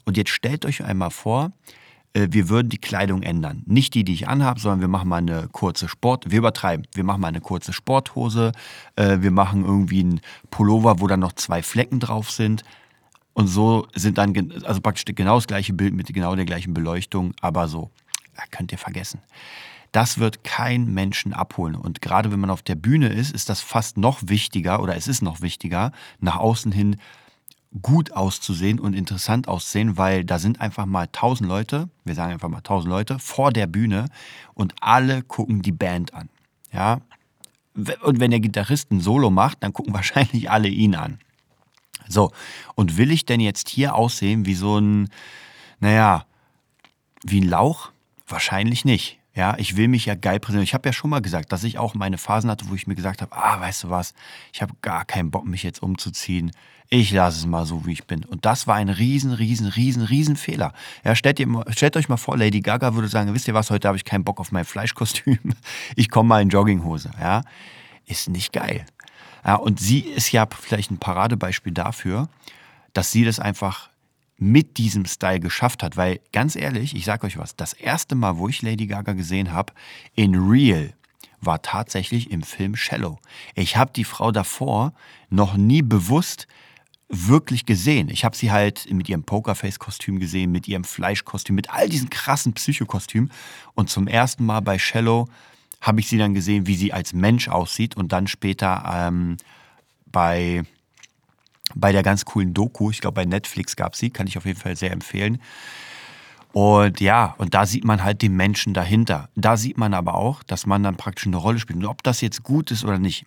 Und 0.06 0.18
jetzt 0.18 0.30
stellt 0.30 0.66
euch 0.66 0.84
einmal 0.84 1.12
vor, 1.12 1.52
wir 2.14 2.50
würden 2.50 2.70
die 2.70 2.78
Kleidung 2.78 3.24
ändern. 3.24 3.64
Nicht 3.66 3.94
die, 3.94 4.04
die 4.04 4.14
ich 4.14 4.28
anhabe, 4.28 4.60
sondern 4.60 4.82
wir 4.82 4.88
machen 4.88 5.10
mal 5.10 5.18
eine 5.18 5.48
kurze 5.52 5.88
Sport, 5.88 6.30
wir 6.30 6.40
übertreiben, 6.40 6.86
wir 6.94 7.04
machen 7.04 7.22
mal 7.22 7.30
eine 7.30 7.42
kurze 7.42 7.74
Sporthose, 7.74 8.52
äh, 8.96 9.20
wir 9.22 9.32
machen 9.32 9.64
irgendwie 9.64 10.02
einen 10.02 10.22
Pullover, 10.50 11.00
wo 11.00 11.08
dann 11.08 11.22
noch 11.22 11.34
zwei 11.34 11.64
Flecken 11.64 12.00
drauf 12.00 12.32
sind. 12.32 12.64
Und 13.34 13.48
so 13.48 13.88
sind 13.96 14.18
dann, 14.18 14.52
also 14.66 14.82
praktisch 14.82 15.06
genau 15.16 15.36
das 15.36 15.48
gleiche 15.48 15.74
Bild 15.74 15.94
mit 15.94 16.14
genau 16.14 16.36
der 16.36 16.46
gleichen 16.46 16.74
Beleuchtung, 16.74 17.34
aber 17.40 17.70
so, 17.70 17.90
ja, 18.38 18.44
könnt 18.52 18.72
ihr 18.74 18.78
vergessen. 18.78 19.22
Das 19.94 20.20
wird 20.20 20.44
kein 20.44 20.94
Menschen 20.94 21.34
abholen. 21.34 21.76
Und 21.76 22.02
gerade 22.02 22.32
wenn 22.32 22.40
man 22.40 22.50
auf 22.50 22.62
der 22.62 22.76
Bühne 22.76 23.08
ist, 23.10 23.34
ist 23.34 23.50
das 23.50 23.62
fast 23.62 23.98
noch 23.98 24.20
wichtiger 24.26 24.82
oder 24.82 24.96
es 24.96 25.08
ist 25.08 25.22
noch 25.22 25.42
wichtiger, 25.42 25.92
nach 26.20 26.38
außen 26.38 26.72
hin 26.72 26.98
gut 27.82 28.12
auszusehen 28.12 28.80
und 28.80 28.94
interessant 28.94 29.48
auszusehen, 29.48 29.98
weil 29.98 30.26
da 30.26 30.40
sind 30.40 30.60
einfach 30.60 30.86
mal 30.86 31.08
tausend 31.08 31.48
Leute, 31.48 31.90
wir 32.04 32.16
sagen 32.16 32.34
einfach 32.34 32.50
mal 32.50 32.62
tausend 32.62 32.90
Leute, 32.90 33.18
vor 33.20 33.52
der 33.52 33.68
Bühne 33.68 34.08
und 34.54 34.76
alle 34.82 35.22
gucken 35.24 35.62
die 35.62 35.72
Band 35.72 36.14
an. 36.14 36.30
Ja. 36.74 37.00
Und 37.74 38.20
wenn 38.20 38.32
der 38.32 38.42
Gitarrist 38.42 38.92
ein 38.92 39.00
Solo 39.00 39.30
macht, 39.30 39.64
dann 39.64 39.72
gucken 39.72 39.94
wahrscheinlich 39.94 40.52
alle 40.52 40.68
ihn 40.68 40.96
an. 40.96 41.20
So, 42.10 42.32
und 42.76 42.98
will 42.98 43.12
ich 43.12 43.26
denn 43.26 43.40
jetzt 43.40 43.70
hier 43.70 43.96
aussehen 43.96 44.46
wie 44.46 44.56
so 44.56 44.78
ein, 44.78 45.08
naja, 45.80 46.26
wie 47.24 47.40
ein 47.40 47.48
Lauch? 47.48 47.92
Wahrscheinlich 48.28 48.84
nicht. 48.84 49.21
Ja, 49.34 49.56
ich 49.58 49.78
will 49.78 49.88
mich 49.88 50.06
ja 50.06 50.16
geil 50.16 50.40
präsentieren. 50.40 50.64
Ich 50.64 50.74
habe 50.74 50.90
ja 50.90 50.94
schon 50.94 51.10
mal 51.10 51.22
gesagt, 51.22 51.54
dass 51.54 51.64
ich 51.64 51.78
auch 51.78 51.94
meine 51.94 52.18
Phasen 52.18 52.50
hatte, 52.50 52.70
wo 52.70 52.76
ich 52.76 52.86
mir 52.86 52.96
gesagt 52.96 53.22
habe, 53.22 53.34
ah, 53.34 53.62
weißt 53.62 53.86
du 53.86 53.90
was, 53.90 54.14
ich 54.52 54.62
habe 54.62 54.74
gar 54.82 55.06
keinen 55.06 55.32
Bock, 55.32 55.46
mich 55.46 55.64
jetzt 55.64 55.82
umzuziehen. 55.82 56.52
Ich 56.90 57.12
lasse 57.14 57.40
es 57.40 57.46
mal 57.46 57.66
so, 57.66 57.86
wie 57.86 57.94
ich 57.94 58.04
bin. 58.04 58.26
Und 58.26 58.46
das 58.46 58.68
war 58.68 58.76
ein 58.76 58.90
riesen, 58.90 59.32
riesen, 59.32 59.68
riesen, 59.68 60.04
riesen 60.04 60.36
Fehler. 60.36 60.74
Ja, 61.06 61.16
stellt, 61.16 61.40
ihr, 61.40 61.48
stellt 61.70 61.96
euch 61.96 62.10
mal 62.10 62.18
vor, 62.18 62.38
Lady 62.38 62.60
Gaga 62.60 62.94
würde 62.94 63.08
sagen, 63.08 63.34
wisst 63.34 63.48
ihr 63.48 63.54
was, 63.54 63.70
heute 63.70 63.88
habe 63.88 63.96
ich 63.96 64.04
keinen 64.04 64.26
Bock 64.26 64.42
auf 64.42 64.52
mein 64.52 64.66
Fleischkostüm. 64.66 65.40
Ich 65.96 66.10
komme 66.10 66.28
mal 66.28 66.42
in 66.42 66.50
Jogginghose. 66.50 67.12
Ja, 67.18 67.44
ist 68.06 68.28
nicht 68.28 68.52
geil. 68.52 68.86
Ja, 69.46 69.56
und 69.56 69.80
sie 69.80 70.00
ist 70.00 70.34
ja 70.34 70.46
vielleicht 70.60 70.92
ein 70.92 70.98
Paradebeispiel 70.98 71.74
dafür, 71.74 72.28
dass 72.92 73.12
sie 73.12 73.24
das 73.24 73.40
einfach 73.40 73.91
mit 74.42 74.78
diesem 74.78 75.06
Style 75.06 75.40
geschafft 75.40 75.84
hat. 75.84 75.98
Weil 75.98 76.20
ganz 76.34 76.56
ehrlich, 76.56 76.96
ich 76.96 77.06
sage 77.06 77.28
euch 77.28 77.38
was, 77.38 77.56
das 77.56 77.74
erste 77.74 78.16
Mal, 78.16 78.38
wo 78.38 78.50
ich 78.50 78.64
Lady 78.64 78.88
Gaga 78.88 79.14
gesehen 79.14 79.54
habe, 79.54 79.72
in 80.16 80.34
Real, 80.36 80.94
war 81.42 81.62
tatsächlich 81.62 82.32
im 82.32 82.42
Film 82.42 82.76
Shallow. 82.76 83.20
Ich 83.56 83.78
habe 83.78 83.92
die 83.96 84.04
Frau 84.04 84.32
davor 84.32 84.94
noch 85.30 85.56
nie 85.58 85.84
bewusst 85.84 86.48
wirklich 87.08 87.66
gesehen. 87.66 88.10
Ich 88.10 88.26
habe 88.26 88.36
sie 88.36 88.52
halt 88.52 88.92
mit 88.92 89.10
ihrem 89.10 89.24
Pokerface-Kostüm 89.24 90.20
gesehen, 90.20 90.52
mit 90.52 90.68
ihrem 90.68 90.86
Fleischkostüm, 90.86 91.56
mit 91.56 91.70
all 91.70 91.88
diesen 91.88 92.10
krassen 92.10 92.54
Psychokostümen. 92.54 93.32
Und 93.76 93.90
zum 93.90 94.08
ersten 94.08 94.46
Mal 94.46 94.62
bei 94.62 94.80
Shallow 94.80 95.28
habe 95.82 96.00
ich 96.00 96.08
sie 96.08 96.18
dann 96.18 96.34
gesehen, 96.34 96.66
wie 96.66 96.76
sie 96.76 96.94
als 96.94 97.14
Mensch 97.14 97.48
aussieht 97.48 97.96
und 97.96 98.12
dann 98.12 98.28
später 98.28 98.84
ähm, 98.92 99.38
bei, 100.06 100.64
bei 101.76 101.92
der 101.92 102.04
ganz 102.04 102.26
coolen 102.26 102.54
Doku, 102.54 102.92
ich 102.92 103.02
glaube 103.02 103.16
bei 103.16 103.26
Netflix 103.26 103.76
gab 103.76 103.96
sie, 103.96 104.10
kann 104.10 104.28
ich 104.28 104.38
auf 104.38 104.46
jeden 104.46 104.60
Fall 104.60 104.76
sehr 104.76 104.92
empfehlen. 104.92 105.40
Und 106.54 107.00
ja, 107.00 107.36
und 107.38 107.54
da 107.54 107.66
sieht 107.66 107.86
man 107.86 108.04
halt 108.04 108.22
den 108.22 108.36
Menschen 108.36 108.74
dahinter. 108.74 109.30
Da 109.36 109.56
sieht 109.56 109.78
man 109.78 109.94
aber 109.94 110.16
auch, 110.16 110.44
dass 110.44 110.66
man 110.66 110.84
dann 110.84 110.98
praktisch 110.98 111.28
eine 111.28 111.38
Rolle 111.38 111.60
spielt. 111.60 111.80
Und 111.80 111.86
ob 111.86 112.04
das 112.04 112.20
jetzt 112.22 112.44
gut 112.44 112.72
ist 112.72 112.84
oder 112.84 113.00
nicht, 113.00 113.26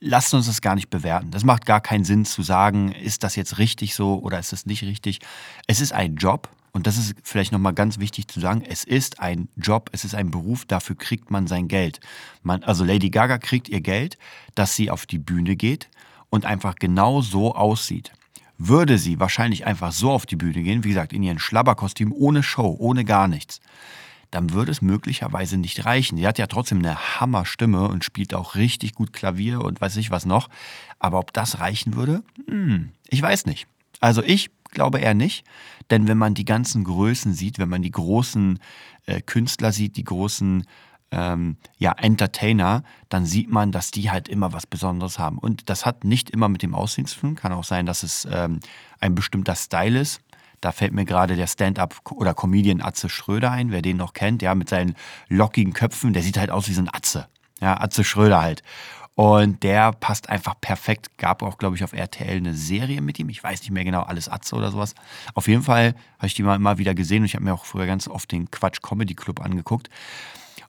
lasst 0.00 0.34
uns 0.34 0.46
das 0.46 0.60
gar 0.60 0.74
nicht 0.74 0.90
bewerten. 0.90 1.30
Das 1.30 1.44
macht 1.44 1.66
gar 1.66 1.80
keinen 1.80 2.04
Sinn 2.04 2.24
zu 2.24 2.42
sagen, 2.42 2.92
ist 2.92 3.22
das 3.22 3.36
jetzt 3.36 3.58
richtig 3.58 3.94
so 3.94 4.18
oder 4.18 4.38
ist 4.38 4.52
das 4.52 4.66
nicht 4.66 4.82
richtig. 4.82 5.20
Es 5.66 5.80
ist 5.80 5.92
ein 5.92 6.16
Job 6.16 6.48
und 6.72 6.86
das 6.86 6.98
ist 6.98 7.14
vielleicht 7.22 7.52
nochmal 7.52 7.74
ganz 7.74 7.98
wichtig 7.98 8.28
zu 8.28 8.40
sagen, 8.40 8.62
es 8.68 8.84
ist 8.84 9.20
ein 9.20 9.48
Job, 9.56 9.88
es 9.92 10.04
ist 10.04 10.14
ein 10.14 10.30
Beruf, 10.30 10.64
dafür 10.64 10.96
kriegt 10.96 11.30
man 11.30 11.46
sein 11.46 11.68
Geld. 11.68 12.00
Man, 12.42 12.62
also 12.64 12.84
Lady 12.84 13.08
Gaga 13.08 13.38
kriegt 13.38 13.68
ihr 13.68 13.80
Geld, 13.80 14.18
dass 14.54 14.74
sie 14.74 14.90
auf 14.90 15.06
die 15.06 15.18
Bühne 15.18 15.56
geht 15.56 15.88
und 16.36 16.46
einfach 16.46 16.76
genau 16.76 17.20
so 17.20 17.54
aussieht. 17.54 18.12
Würde 18.58 18.98
sie 18.98 19.18
wahrscheinlich 19.20 19.66
einfach 19.66 19.92
so 19.92 20.12
auf 20.12 20.24
die 20.24 20.36
Bühne 20.36 20.62
gehen, 20.62 20.84
wie 20.84 20.90
gesagt, 20.90 21.12
in 21.12 21.22
ihren 21.22 21.38
Schlabberkostüm, 21.38 22.12
ohne 22.12 22.42
Show, 22.42 22.76
ohne 22.78 23.04
gar 23.04 23.28
nichts, 23.28 23.60
dann 24.30 24.52
würde 24.52 24.70
es 24.70 24.82
möglicherweise 24.82 25.56
nicht 25.56 25.84
reichen. 25.84 26.18
Sie 26.18 26.26
hat 26.26 26.38
ja 26.38 26.46
trotzdem 26.46 26.78
eine 26.78 27.20
Hammerstimme 27.20 27.88
und 27.88 28.04
spielt 28.04 28.34
auch 28.34 28.54
richtig 28.54 28.94
gut 28.94 29.12
Klavier 29.12 29.62
und 29.62 29.80
weiß 29.80 29.96
ich 29.96 30.10
was 30.10 30.26
noch. 30.26 30.48
Aber 30.98 31.18
ob 31.18 31.32
das 31.32 31.60
reichen 31.60 31.96
würde? 31.96 32.22
Hm, 32.48 32.90
ich 33.08 33.22
weiß 33.22 33.46
nicht. 33.46 33.66
Also 34.00 34.22
ich 34.22 34.50
glaube 34.70 34.98
eher 34.98 35.14
nicht. 35.14 35.44
Denn 35.90 36.08
wenn 36.08 36.18
man 36.18 36.34
die 36.34 36.44
ganzen 36.44 36.84
Größen 36.84 37.32
sieht, 37.32 37.58
wenn 37.58 37.68
man 37.68 37.82
die 37.82 37.92
großen 37.92 38.58
äh, 39.06 39.20
Künstler 39.20 39.72
sieht, 39.72 39.96
die 39.96 40.04
großen 40.04 40.66
ähm, 41.10 41.56
ja, 41.78 41.92
Entertainer, 41.92 42.82
dann 43.08 43.26
sieht 43.26 43.50
man, 43.50 43.72
dass 43.72 43.90
die 43.90 44.10
halt 44.10 44.28
immer 44.28 44.52
was 44.52 44.66
Besonderes 44.66 45.18
haben. 45.18 45.38
Und 45.38 45.70
das 45.70 45.86
hat 45.86 46.04
nicht 46.04 46.30
immer 46.30 46.48
mit 46.48 46.62
dem 46.62 46.74
Aussehen 46.74 47.06
zu 47.06 47.20
tun. 47.20 47.34
Kann 47.34 47.52
auch 47.52 47.64
sein, 47.64 47.86
dass 47.86 48.02
es 48.02 48.26
ähm, 48.30 48.60
ein 49.00 49.14
bestimmter 49.14 49.54
Style 49.54 49.98
ist. 49.98 50.20
Da 50.60 50.72
fällt 50.72 50.92
mir 50.92 51.04
gerade 51.04 51.36
der 51.36 51.46
Stand-up 51.46 52.00
oder 52.10 52.34
Comedian 52.34 52.80
Atze 52.80 53.08
Schröder 53.08 53.50
ein, 53.50 53.70
wer 53.70 53.82
den 53.82 53.98
noch 53.98 54.14
kennt, 54.14 54.42
ja, 54.42 54.54
mit 54.54 54.68
seinen 54.68 54.96
lockigen 55.28 55.74
Köpfen, 55.74 56.12
der 56.12 56.22
sieht 56.22 56.38
halt 56.38 56.50
aus 56.50 56.68
wie 56.68 56.72
so 56.72 56.80
ein 56.80 56.88
Atze. 56.92 57.28
Ja, 57.60 57.80
Atze 57.80 58.04
Schröder 58.04 58.40
halt. 58.40 58.62
Und 59.14 59.62
der 59.62 59.92
passt 59.92 60.28
einfach 60.28 60.60
perfekt. 60.60 61.16
Gab 61.16 61.42
auch, 61.42 61.56
glaube 61.56 61.74
ich, 61.74 61.84
auf 61.84 61.94
RTL 61.94 62.36
eine 62.36 62.52
Serie 62.52 63.00
mit 63.00 63.18
ihm. 63.18 63.30
Ich 63.30 63.42
weiß 63.42 63.60
nicht 63.60 63.70
mehr 63.70 63.84
genau, 63.84 64.02
alles 64.02 64.28
Atze 64.28 64.54
oder 64.56 64.70
sowas. 64.70 64.94
Auf 65.34 65.48
jeden 65.48 65.62
Fall 65.62 65.94
habe 66.18 66.26
ich 66.26 66.34
die 66.34 66.42
mal 66.42 66.56
immer 66.56 66.76
wieder 66.76 66.94
gesehen 66.94 67.20
und 67.20 67.26
ich 67.26 67.34
habe 67.34 67.44
mir 67.44 67.54
auch 67.54 67.64
früher 67.64 67.86
ganz 67.86 68.08
oft 68.08 68.30
den 68.30 68.50
Quatsch 68.50 68.82
Comedy 68.82 69.14
Club 69.14 69.40
angeguckt. 69.40 69.88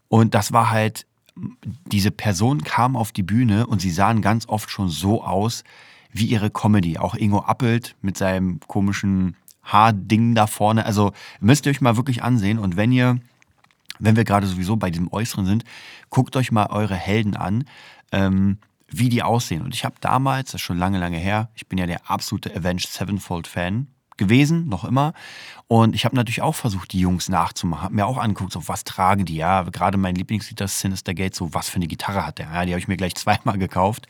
Und 0.09 0.33
das 0.33 0.53
war 0.53 0.69
halt, 0.69 1.05
diese 1.85 2.11
Person 2.11 2.63
kam 2.63 2.95
auf 2.95 3.11
die 3.11 3.23
Bühne 3.23 3.67
und 3.67 3.81
sie 3.81 3.91
sahen 3.91 4.21
ganz 4.21 4.47
oft 4.47 4.69
schon 4.69 4.89
so 4.89 5.23
aus 5.23 5.63
wie 6.11 6.25
ihre 6.25 6.49
Comedy. 6.49 6.97
Auch 6.97 7.15
Ingo 7.15 7.39
Appelt 7.39 7.95
mit 8.01 8.17
seinem 8.17 8.59
komischen 8.67 9.35
Haarding 9.63 10.33
da 10.33 10.47
vorne. 10.47 10.85
Also 10.85 11.11
müsst 11.39 11.65
ihr 11.65 11.71
euch 11.71 11.81
mal 11.81 11.97
wirklich 11.97 12.23
ansehen. 12.23 12.57
Und 12.57 12.77
wenn 12.77 12.91
ihr, 12.91 13.19
wenn 13.99 14.15
wir 14.15 14.23
gerade 14.23 14.47
sowieso 14.47 14.77
bei 14.77 14.89
diesem 14.89 15.11
Äußeren 15.11 15.45
sind, 15.45 15.63
guckt 16.09 16.35
euch 16.35 16.51
mal 16.51 16.67
eure 16.67 16.95
Helden 16.95 17.35
an 17.35 17.65
ähm, 18.11 18.57
wie 18.89 19.09
die 19.09 19.23
aussehen. 19.23 19.61
Und 19.61 19.73
ich 19.73 19.83
habe 19.83 19.95
damals, 19.99 20.51
das 20.51 20.61
ist 20.61 20.65
schon 20.65 20.77
lange, 20.77 20.99
lange 20.99 21.17
her, 21.17 21.49
ich 21.55 21.67
bin 21.67 21.77
ja 21.77 21.85
der 21.85 22.09
absolute 22.09 22.55
Avenged 22.55 22.87
Sevenfold-Fan 22.87 23.87
gewesen, 24.17 24.67
noch 24.67 24.83
immer. 24.83 25.13
Und 25.67 25.95
ich 25.95 26.05
habe 26.05 26.15
natürlich 26.15 26.41
auch 26.41 26.55
versucht, 26.55 26.93
die 26.93 26.99
Jungs 26.99 27.29
nachzumachen. 27.29 27.83
Habe 27.83 27.95
mir 27.95 28.05
auch 28.05 28.17
angeguckt, 28.17 28.53
so 28.53 28.67
was 28.67 28.83
tragen 28.83 29.25
die. 29.25 29.35
Ja, 29.35 29.63
gerade 29.63 29.97
mein 29.97 30.15
Lieblingslied, 30.15 30.59
das 30.59 30.79
Sinister 30.79 31.13
Gate, 31.13 31.35
so 31.35 31.53
was 31.53 31.69
für 31.69 31.75
eine 31.75 31.87
Gitarre 31.87 32.25
hat 32.25 32.39
der. 32.39 32.47
Ja, 32.53 32.65
die 32.65 32.71
habe 32.71 32.79
ich 32.79 32.87
mir 32.87 32.97
gleich 32.97 33.15
zweimal 33.15 33.57
gekauft. 33.57 34.07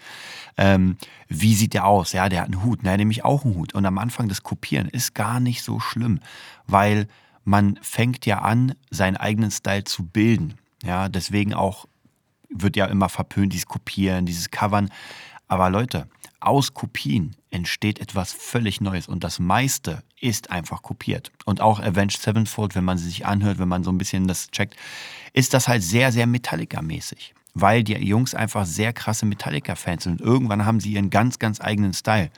Ähm, 0.58 0.98
wie 1.28 1.56
sieht 1.56 1.74
der 1.74 1.86
aus? 1.86 2.14
Ja, 2.14 2.30
der 2.30 2.42
hat 2.42 2.48
einen 2.48 2.64
Hut. 2.64 2.80
Na, 2.84 2.96
nämlich 2.96 3.26
auch 3.26 3.44
einen 3.44 3.56
Hut. 3.56 3.74
Und 3.74 3.86
am 3.86 3.98
Anfang 3.98 4.30
das 4.30 4.44
Kopieren 4.44 4.88
ist 4.88 5.16
gar 5.16 5.40
nicht 5.40 5.64
so 5.64 5.80
schlimm, 5.80 6.20
weil 6.68 7.08
man 7.44 7.80
fängt 7.82 8.26
ja 8.26 8.40
an, 8.40 8.76
seinen 8.92 9.18
eigenen 9.18 9.52
Style 9.52 9.86
zu 9.86 10.06
bilden. 10.06 10.56
Ja, 10.84 11.10
deswegen 11.10 11.54
auch 11.54 11.86
wird 12.50 12.76
ja 12.76 12.86
immer 12.86 13.10
verpönt, 13.10 13.54
dieses 13.54 13.66
Kopieren, 13.68 14.26
dieses 14.26 14.52
Covern. 14.52 14.90
Aber 15.48 15.70
Leute, 15.70 16.08
aus 16.40 16.74
Kopien 16.74 17.36
entsteht 17.50 18.00
etwas 18.00 18.34
völlig 18.34 18.82
Neues 18.82 19.08
und 19.08 19.24
das 19.24 19.40
meiste 19.40 20.04
ist 20.20 20.52
einfach 20.52 20.82
kopiert. 20.82 21.32
Und 21.46 21.62
auch 21.62 21.80
Avenged 21.80 22.22
Sevenfold, 22.22 22.76
wenn 22.76 22.84
man 22.84 22.98
sie 22.98 23.06
sich 23.06 23.26
anhört, 23.26 23.60
wenn 23.60 23.68
man 23.68 23.84
so 23.84 23.92
ein 23.92 23.98
bisschen 23.98 24.28
das 24.28 24.50
checkt, 24.52 24.76
ist 25.34 25.54
das 25.54 25.68
halt 25.68 25.84
sehr, 25.84 26.12
sehr 26.12 26.28
Metallica-mäßig. 26.28 27.34
weil 27.60 27.84
die 27.84 27.94
Jungs 27.94 28.36
einfach 28.36 28.66
sehr 28.66 28.94
krasse 28.94 29.26
Metallica-Fans 29.26 30.04
sind. 30.04 30.22
Und 30.22 30.28
irgendwann 30.28 30.66
haben 30.66 30.80
sie 30.80 30.92
ihren 30.92 31.10
ganz, 31.10 31.40
ganz 31.40 31.60
eigenen 31.60 31.94
Style. 31.94 32.30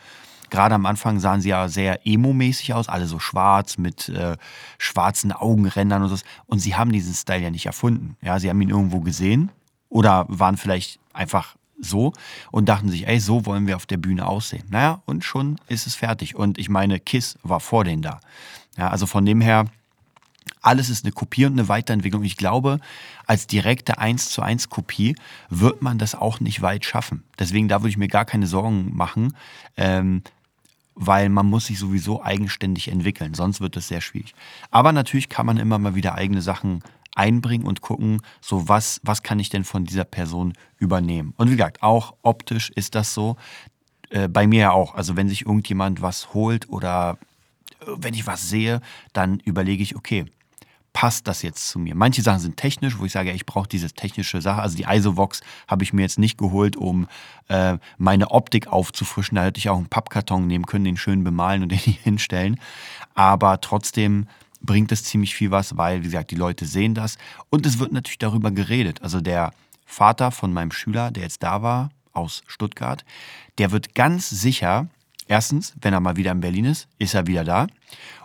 Gerade 0.49 0.75
am 0.75 0.85
Anfang 0.85 1.19
sahen 1.19 1.41
sie 1.41 1.49
ja 1.49 1.67
sehr 1.67 2.07
emo-mäßig 2.07 2.73
aus, 2.73 2.89
alle 2.89 3.05
so 3.05 3.19
schwarz 3.19 3.77
mit 3.77 4.09
äh, 4.09 4.35
schwarzen 4.77 5.31
Augenrändern 5.31 6.01
und 6.03 6.09
so. 6.09 6.15
Und 6.47 6.59
sie 6.59 6.75
haben 6.75 6.91
diesen 6.91 7.13
Style 7.13 7.41
ja 7.41 7.51
nicht 7.51 7.65
erfunden. 7.65 8.15
Ja, 8.21 8.39
sie 8.39 8.49
haben 8.49 8.61
ihn 8.61 8.69
irgendwo 8.69 9.01
gesehen 9.01 9.51
oder 9.89 10.25
waren 10.29 10.57
vielleicht 10.57 10.99
einfach 11.13 11.55
so 11.81 12.13
und 12.51 12.69
dachten 12.69 12.89
sich, 12.89 13.07
ey, 13.07 13.19
so 13.19 13.45
wollen 13.45 13.67
wir 13.67 13.75
auf 13.75 13.85
der 13.85 13.97
Bühne 13.97 14.27
aussehen. 14.27 14.63
Naja, 14.69 15.01
und 15.05 15.23
schon 15.23 15.59
ist 15.67 15.87
es 15.87 15.95
fertig. 15.95 16.35
Und 16.35 16.57
ich 16.57 16.69
meine, 16.69 16.99
Kiss 16.99 17.37
war 17.43 17.59
vor 17.59 17.83
denen 17.83 18.01
da. 18.01 18.19
Ja, 18.77 18.89
also 18.89 19.05
von 19.05 19.25
dem 19.25 19.41
her, 19.41 19.65
alles 20.61 20.89
ist 20.89 21.05
eine 21.05 21.11
Kopie 21.11 21.45
und 21.45 21.53
eine 21.53 21.67
Weiterentwicklung. 21.67 22.23
Ich 22.23 22.37
glaube, 22.37 22.79
als 23.25 23.47
direkte 23.47 23.97
1 23.97 24.29
zu 24.29 24.41
1 24.41 24.69
Kopie 24.69 25.15
wird 25.49 25.81
man 25.81 25.97
das 25.97 26.15
auch 26.15 26.39
nicht 26.39 26.61
weit 26.61 26.85
schaffen. 26.85 27.23
Deswegen, 27.37 27.67
da 27.67 27.81
würde 27.81 27.89
ich 27.89 27.97
mir 27.97 28.07
gar 28.07 28.25
keine 28.25 28.47
Sorgen 28.47 28.95
machen, 28.95 29.35
ähm, 29.77 30.23
weil 31.01 31.29
man 31.29 31.45
muss 31.45 31.67
sich 31.67 31.79
sowieso 31.79 32.21
eigenständig 32.21 32.89
entwickeln. 32.89 33.33
Sonst 33.33 33.61
wird 33.61 33.77
es 33.77 33.87
sehr 33.87 34.01
schwierig. 34.01 34.35
Aber 34.69 34.91
natürlich 34.91 35.29
kann 35.29 35.45
man 35.45 35.57
immer 35.57 35.79
mal 35.79 35.95
wieder 35.95 36.15
eigene 36.15 36.41
Sachen 36.41 36.83
einbringen 37.15 37.65
und 37.65 37.79
gucken, 37.79 38.21
so 38.41 38.67
was, 38.67 38.99
was 39.03 39.23
kann 39.23 39.39
ich 39.39 39.49
denn 39.49 39.63
von 39.63 39.85
dieser 39.85 40.03
Person 40.03 40.53
übernehmen. 40.77 41.33
Und 41.37 41.47
wie 41.49 41.55
gesagt, 41.55 41.81
auch 41.81 42.15
optisch 42.21 42.69
ist 42.75 42.95
das 42.95 43.13
so. 43.13 43.37
Äh, 44.09 44.27
bei 44.27 44.45
mir 44.45 44.59
ja 44.59 44.71
auch. 44.71 44.93
Also 44.93 45.15
wenn 45.15 45.29
sich 45.29 45.45
irgendjemand 45.45 46.01
was 46.01 46.33
holt 46.33 46.69
oder 46.69 47.17
äh, 47.79 47.85
wenn 47.95 48.13
ich 48.13 48.27
was 48.27 48.49
sehe, 48.49 48.81
dann 49.13 49.39
überlege 49.39 49.81
ich, 49.81 49.95
okay, 49.95 50.25
passt 50.93 51.27
das 51.27 51.41
jetzt 51.41 51.69
zu 51.69 51.79
mir? 51.79 51.95
Manche 51.95 52.21
Sachen 52.21 52.39
sind 52.39 52.57
technisch, 52.57 52.99
wo 52.99 53.05
ich 53.05 53.11
sage, 53.11 53.31
ich 53.31 53.45
brauche 53.45 53.67
diese 53.67 53.91
technische 53.91 54.41
Sache. 54.41 54.61
Also 54.61 54.77
die 54.77 54.85
Isovox 54.87 55.41
habe 55.67 55.83
ich 55.83 55.93
mir 55.93 56.01
jetzt 56.01 56.19
nicht 56.19 56.37
geholt, 56.37 56.75
um 56.75 57.07
äh, 57.47 57.77
meine 57.97 58.31
Optik 58.31 58.67
aufzufrischen. 58.67 59.35
Da 59.35 59.43
hätte 59.43 59.59
ich 59.59 59.69
auch 59.69 59.77
einen 59.77 59.89
Pappkarton 59.89 60.47
nehmen 60.47 60.65
können, 60.65 60.85
den 60.85 60.97
schön 60.97 61.23
bemalen 61.23 61.63
und 61.63 61.69
den 61.71 61.79
hier 61.79 61.93
hinstellen. 61.93 62.59
Aber 63.13 63.61
trotzdem 63.61 64.27
bringt 64.61 64.91
es 64.91 65.03
ziemlich 65.03 65.35
viel 65.35 65.51
was, 65.51 65.77
weil, 65.77 66.01
wie 66.01 66.05
gesagt, 66.05 66.31
die 66.31 66.35
Leute 66.35 66.65
sehen 66.65 66.93
das. 66.93 67.17
Und 67.49 67.65
es 67.65 67.79
wird 67.79 67.91
natürlich 67.91 68.19
darüber 68.19 68.51
geredet. 68.51 69.01
Also 69.01 69.21
der 69.21 69.51
Vater 69.85 70.31
von 70.31 70.53
meinem 70.53 70.71
Schüler, 70.71 71.11
der 71.11 71.23
jetzt 71.23 71.43
da 71.43 71.61
war, 71.61 71.89
aus 72.13 72.43
Stuttgart, 72.47 73.05
der 73.57 73.71
wird 73.71 73.95
ganz 73.95 74.29
sicher, 74.29 74.87
erstens, 75.27 75.73
wenn 75.81 75.93
er 75.93 75.99
mal 75.99 76.17
wieder 76.17 76.31
in 76.31 76.41
Berlin 76.41 76.65
ist, 76.65 76.87
ist 76.97 77.13
er 77.13 77.27
wieder 77.27 77.43
da. 77.43 77.67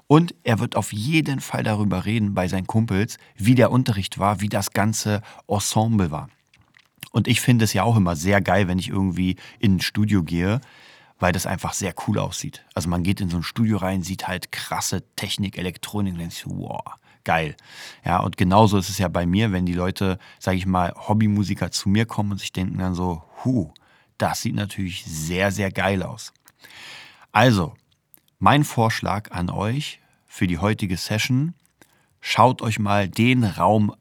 Und 0.07 0.35
er 0.43 0.59
wird 0.59 0.77
auf 0.77 0.93
jeden 0.93 1.41
Fall 1.41 1.63
darüber 1.63 2.05
reden 2.05 2.35
bei 2.35 2.49
seinen 2.49 2.67
Kumpels, 2.67 3.17
wie 3.37 3.55
der 3.55 3.71
Unterricht 3.71 4.19
war, 4.19 4.41
wie 4.41 4.49
das 4.49 4.73
ganze 4.73 5.23
Ensemble 5.49 6.11
war. 6.11 6.29
Und 7.11 7.29
ich 7.29 7.41
finde 7.41 7.65
es 7.65 7.73
ja 7.73 7.85
auch 7.85 7.97
immer 7.97 8.17
sehr 8.17 8.41
geil, 8.41 8.69
wenn 8.69 8.79
ich 8.79 8.89
irgendwie 8.89 9.37
in 9.59 9.77
ein 9.77 9.81
Studio 9.81 10.23
gehe, 10.23 10.61
weil 11.19 11.33
das 11.33 11.47
einfach 11.47 11.73
sehr 11.73 11.95
cool 12.07 12.19
aussieht. 12.19 12.65
Also 12.75 12.89
man 12.89 13.03
geht 13.03 13.21
in 13.21 13.31
so 13.31 13.37
ein 13.39 13.43
Studio 13.43 13.79
rein, 13.79 14.03
sieht 14.03 14.27
halt 14.27 14.53
krasse 14.53 15.05
Technik, 15.17 15.57
Elektronik 15.57 16.13
und 16.13 16.19
denkt 16.19 16.35
sich, 16.35 16.47
wow, 16.47 16.83
geil. 17.25 17.57
Ja, 18.05 18.19
und 18.19 18.37
genauso 18.37 18.79
ist 18.79 18.91
es 18.91 18.99
ja 18.99 19.09
bei 19.09 19.27
mir, 19.27 19.53
wenn 19.53 19.65
die 19.65 19.75
Leute, 19.75 20.19
sage 20.39 20.57
ich 20.57 20.67
mal, 20.67 20.93
Hobbymusiker 20.93 21.71
zu 21.71 21.89
mir 21.89 22.05
kommen 22.05 22.33
und 22.33 22.39
sich 22.39 22.53
denken 22.53 22.79
dann 22.79 22.95
so, 22.95 23.23
hu, 23.45 23.73
das 24.19 24.43
sieht 24.43 24.55
natürlich 24.55 25.05
sehr, 25.05 25.51
sehr 25.51 25.71
geil 25.71 26.03
aus. 26.03 26.33
Also, 27.33 27.75
mein 28.45 28.63
Vorschlag 28.63 29.31
an 29.31 29.49
euch 29.49 30.01
für 30.27 30.47
die 30.47 30.59
heutige 30.59 30.99
Session, 30.99 31.55
schaut 32.21 32.61
euch 32.61 32.79
mal 32.79 33.09
den 33.09 33.43
Raum 33.43 33.95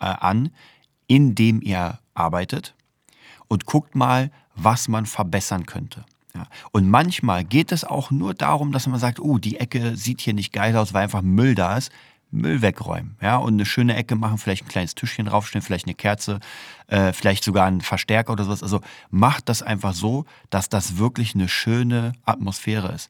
äh, 0.00 0.04
an, 0.04 0.50
in 1.06 1.34
dem 1.34 1.62
ihr 1.62 1.98
arbeitet 2.12 2.74
und 3.48 3.64
guckt 3.64 3.94
mal, 3.94 4.30
was 4.54 4.88
man 4.88 5.06
verbessern 5.06 5.64
könnte. 5.64 6.04
Ja. 6.34 6.46
Und 6.72 6.90
manchmal 6.90 7.42
geht 7.42 7.72
es 7.72 7.84
auch 7.84 8.10
nur 8.10 8.34
darum, 8.34 8.70
dass 8.70 8.86
man 8.86 9.00
sagt, 9.00 9.18
oh, 9.18 9.38
die 9.38 9.56
Ecke 9.56 9.96
sieht 9.96 10.20
hier 10.20 10.34
nicht 10.34 10.52
geil 10.52 10.76
aus, 10.76 10.92
weil 10.92 11.04
einfach 11.04 11.22
Müll 11.22 11.54
da 11.54 11.78
ist. 11.78 11.90
Müll 12.30 12.60
wegräumen, 12.60 13.16
ja, 13.22 13.36
und 13.36 13.54
eine 13.54 13.64
schöne 13.64 13.94
Ecke 13.94 14.16
machen, 14.16 14.36
vielleicht 14.36 14.64
ein 14.64 14.68
kleines 14.68 14.96
Tischchen 14.96 15.26
draufstellen, 15.26 15.62
vielleicht 15.62 15.86
eine 15.86 15.94
Kerze, 15.94 16.40
äh, 16.88 17.12
vielleicht 17.12 17.44
sogar 17.44 17.64
einen 17.66 17.80
Verstärker 17.80 18.32
oder 18.32 18.44
sowas. 18.44 18.64
Also 18.64 18.80
macht 19.10 19.48
das 19.48 19.62
einfach 19.62 19.94
so, 19.94 20.26
dass 20.50 20.68
das 20.68 20.98
wirklich 20.98 21.34
eine 21.34 21.48
schöne 21.48 22.12
Atmosphäre 22.24 22.92
ist. 22.92 23.08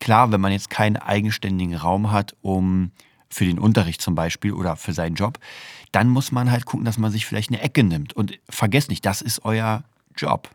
Klar, 0.00 0.32
wenn 0.32 0.40
man 0.40 0.52
jetzt 0.52 0.70
keinen 0.70 0.96
eigenständigen 0.96 1.76
Raum 1.76 2.10
hat, 2.10 2.34
um 2.40 2.90
für 3.28 3.44
den 3.44 3.58
Unterricht 3.58 4.00
zum 4.00 4.14
Beispiel 4.14 4.52
oder 4.52 4.76
für 4.76 4.92
seinen 4.92 5.14
Job, 5.14 5.38
dann 5.92 6.08
muss 6.08 6.32
man 6.32 6.50
halt 6.50 6.66
gucken, 6.66 6.84
dass 6.84 6.98
man 6.98 7.12
sich 7.12 7.26
vielleicht 7.26 7.50
eine 7.50 7.60
Ecke 7.60 7.84
nimmt. 7.84 8.12
Und 8.12 8.38
vergesst 8.48 8.90
nicht, 8.90 9.06
das 9.06 9.22
ist 9.22 9.44
euer 9.44 9.84
Job. 10.16 10.50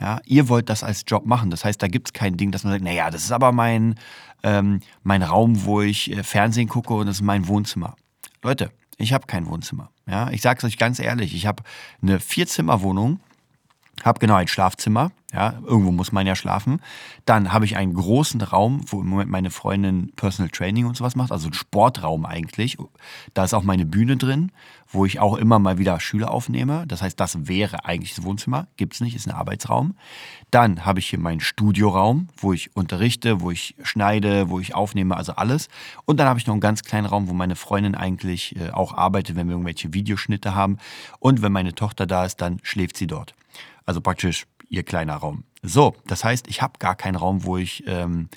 Ja, 0.00 0.20
ihr 0.24 0.48
wollt 0.48 0.68
das 0.70 0.82
als 0.82 1.04
Job 1.06 1.26
machen. 1.26 1.50
Das 1.50 1.64
heißt, 1.64 1.80
da 1.82 1.88
gibt 1.88 2.08
es 2.08 2.12
kein 2.12 2.36
Ding, 2.36 2.50
dass 2.50 2.64
man 2.64 2.72
sagt, 2.72 2.84
naja, 2.84 3.10
das 3.10 3.24
ist 3.24 3.32
aber 3.32 3.52
mein, 3.52 3.94
ähm, 4.42 4.80
mein 5.02 5.22
Raum, 5.22 5.64
wo 5.64 5.82
ich 5.82 6.10
äh, 6.10 6.22
Fernsehen 6.22 6.68
gucke 6.68 6.94
und 6.94 7.06
das 7.06 7.16
ist 7.16 7.22
mein 7.22 7.46
Wohnzimmer. 7.46 7.94
Leute, 8.42 8.70
ich 8.96 9.12
habe 9.12 9.26
kein 9.26 9.46
Wohnzimmer. 9.46 9.90
Ja, 10.06 10.30
ich 10.30 10.42
sage 10.42 10.58
es 10.58 10.64
euch 10.64 10.78
ganz 10.78 10.98
ehrlich, 10.98 11.34
ich 11.34 11.46
habe 11.46 11.62
eine 12.02 12.20
Vierzimmerwohnung 12.20 13.20
habe 14.02 14.18
genau 14.18 14.34
ein 14.34 14.48
Schlafzimmer, 14.48 15.12
ja, 15.32 15.54
irgendwo 15.66 15.90
muss 15.90 16.12
man 16.12 16.26
ja 16.26 16.36
schlafen. 16.36 16.80
Dann 17.24 17.52
habe 17.52 17.64
ich 17.64 17.76
einen 17.76 17.94
großen 17.94 18.40
Raum, 18.40 18.82
wo 18.86 19.00
im 19.00 19.08
Moment 19.08 19.30
meine 19.30 19.50
Freundin 19.50 20.12
Personal 20.14 20.50
Training 20.50 20.86
und 20.86 20.96
sowas 20.96 21.16
macht, 21.16 21.32
also 21.32 21.48
ein 21.48 21.54
Sportraum 21.54 22.24
eigentlich. 22.24 22.76
Da 23.34 23.44
ist 23.44 23.52
auch 23.52 23.64
meine 23.64 23.84
Bühne 23.84 24.16
drin, 24.16 24.52
wo 24.88 25.04
ich 25.04 25.18
auch 25.18 25.36
immer 25.36 25.58
mal 25.58 25.78
wieder 25.78 25.98
Schüler 25.98 26.30
aufnehme. 26.30 26.84
Das 26.86 27.02
heißt, 27.02 27.18
das 27.18 27.48
wäre 27.48 27.84
eigentlich 27.84 28.14
das 28.14 28.24
Wohnzimmer, 28.24 28.68
gibt 28.76 28.94
es 28.94 29.00
nicht, 29.00 29.16
ist 29.16 29.26
ein 29.26 29.34
Arbeitsraum. 29.34 29.96
Dann 30.52 30.86
habe 30.86 31.00
ich 31.00 31.08
hier 31.08 31.18
meinen 31.18 31.40
Studioraum, 31.40 32.28
wo 32.36 32.52
ich 32.52 32.76
unterrichte, 32.76 33.40
wo 33.40 33.50
ich 33.50 33.74
schneide, 33.82 34.50
wo 34.50 34.60
ich 34.60 34.74
aufnehme, 34.74 35.16
also 35.16 35.34
alles. 35.34 35.68
Und 36.04 36.18
dann 36.18 36.28
habe 36.28 36.38
ich 36.38 36.46
noch 36.46 36.54
einen 36.54 36.60
ganz 36.60 36.84
kleinen 36.84 37.06
Raum, 37.06 37.28
wo 37.28 37.32
meine 37.32 37.56
Freundin 37.56 37.96
eigentlich 37.96 38.54
äh, 38.54 38.70
auch 38.70 38.94
arbeitet, 38.96 39.34
wenn 39.34 39.48
wir 39.48 39.54
irgendwelche 39.54 39.92
Videoschnitte 39.92 40.54
haben. 40.54 40.78
Und 41.18 41.42
wenn 41.42 41.50
meine 41.50 41.74
Tochter 41.74 42.06
da 42.06 42.24
ist, 42.24 42.40
dann 42.40 42.60
schläft 42.62 42.96
sie 42.96 43.08
dort. 43.08 43.34
Also 43.86 44.00
praktisch 44.00 44.46
ihr 44.68 44.82
kleiner 44.82 45.16
Raum. 45.16 45.44
So, 45.62 45.94
das 46.06 46.24
heißt, 46.24 46.48
ich 46.48 46.62
habe 46.62 46.78
gar 46.78 46.94
keinen 46.94 47.16
Raum, 47.16 47.44
wo 47.44 47.56
ich, 47.56 47.84
ähm, 47.86 48.28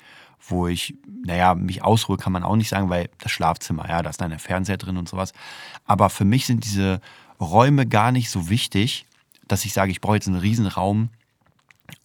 wo 0.46 0.66
ich, 0.66 0.94
naja, 1.24 1.54
mich 1.54 1.82
ausruhe, 1.82 2.16
kann 2.16 2.32
man 2.32 2.42
auch 2.42 2.56
nicht 2.56 2.68
sagen, 2.68 2.88
weil 2.90 3.10
das 3.18 3.32
Schlafzimmer, 3.32 3.88
ja, 3.88 4.02
da 4.02 4.10
ist 4.10 4.20
dann 4.20 4.30
der 4.30 4.38
Fernseher 4.38 4.76
drin 4.76 4.96
und 4.96 5.08
sowas. 5.08 5.32
Aber 5.84 6.10
für 6.10 6.24
mich 6.24 6.46
sind 6.46 6.64
diese 6.64 7.00
Räume 7.40 7.86
gar 7.86 8.12
nicht 8.12 8.30
so 8.30 8.48
wichtig, 8.48 9.06
dass 9.46 9.64
ich 9.64 9.72
sage, 9.72 9.90
ich 9.90 10.00
brauche 10.00 10.16
jetzt 10.16 10.28
einen 10.28 10.38
Riesenraum, 10.38 11.10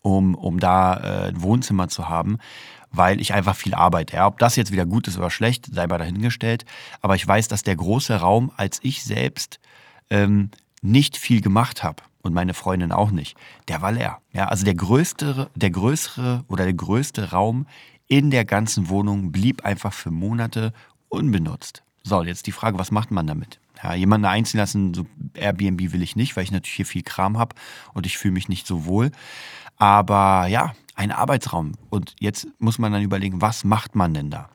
um, 0.02 0.36
um 0.36 0.60
da 0.60 0.96
äh, 0.98 1.28
ein 1.30 1.42
Wohnzimmer 1.42 1.88
zu 1.90 2.10
haben, 2.10 2.38
weil 2.92 3.20
ich 3.20 3.34
einfach 3.34 3.56
viel 3.56 3.74
arbeite. 3.74 4.16
Ja, 4.16 4.28
ob 4.28 4.40
das 4.40 4.56
jetzt 4.56 4.72
wieder 4.72 4.86
gut 4.86 5.08
ist 5.08 5.18
oder 5.18 5.30
schlecht, 5.30 5.68
sei 5.74 5.88
mal 5.88 5.98
dahingestellt. 5.98 6.66
Aber 7.02 7.16
ich 7.16 7.28
weiß, 7.28 7.48
dass 7.48 7.64
der 7.64 7.76
große 7.76 8.16
Raum, 8.16 8.52
als 8.56 8.80
ich 8.84 9.04
selbst 9.04 9.60
ähm, 10.10 10.52
nicht 10.82 11.18
viel 11.18 11.42
gemacht 11.42 11.84
habe, 11.84 12.04
und 12.24 12.34
meine 12.34 12.56
Freundin 12.56 12.92
auch 12.92 13.12
nicht. 13.12 13.38
Der 13.68 13.82
war 13.82 13.92
leer. 13.92 14.20
Ja, 14.32 14.48
also 14.48 14.66
der 14.66 14.74
größte, 14.74 15.52
der 15.56 15.70
größere 15.70 16.44
oder 16.48 16.64
der 16.64 16.74
größte 16.74 17.32
Raum 17.32 17.68
in 18.08 18.32
der 18.32 18.46
ganzen 18.46 18.90
Wohnung 18.90 19.32
blieb 19.32 19.64
einfach 19.64 19.94
für 19.94 20.10
Monate 20.10 20.74
unbenutzt. 21.10 21.84
So, 22.04 22.24
jetzt 22.24 22.48
die 22.48 22.52
Frage, 22.52 22.80
was 22.80 22.92
macht 22.92 23.12
man 23.12 23.28
damit? 23.28 23.60
Ja, 23.82 23.94
jemanden 23.94 24.26
einziehen 24.26 24.60
lassen, 24.60 24.94
so 24.94 25.06
Airbnb 25.36 25.92
will 25.92 26.02
ich 26.02 26.16
nicht, 26.16 26.36
weil 26.36 26.44
ich 26.44 26.52
natürlich 26.52 26.76
hier 26.76 26.86
viel 26.86 27.04
Kram 27.04 27.38
habe 27.38 27.56
und 27.94 28.06
ich 28.06 28.18
fühle 28.18 28.34
mich 28.34 28.50
nicht 28.50 28.66
so 28.66 28.86
wohl. 28.86 29.12
Aber 29.78 30.48
ja, 30.48 30.74
ein 30.96 31.12
Arbeitsraum. 31.12 31.74
Und 31.90 32.16
jetzt 32.20 32.48
muss 32.60 32.80
man 32.80 32.92
dann 32.94 33.02
überlegen, 33.02 33.42
was 33.42 33.64
macht 33.64 33.96
man 33.96 34.14
denn 34.14 34.30
da? 34.30 34.50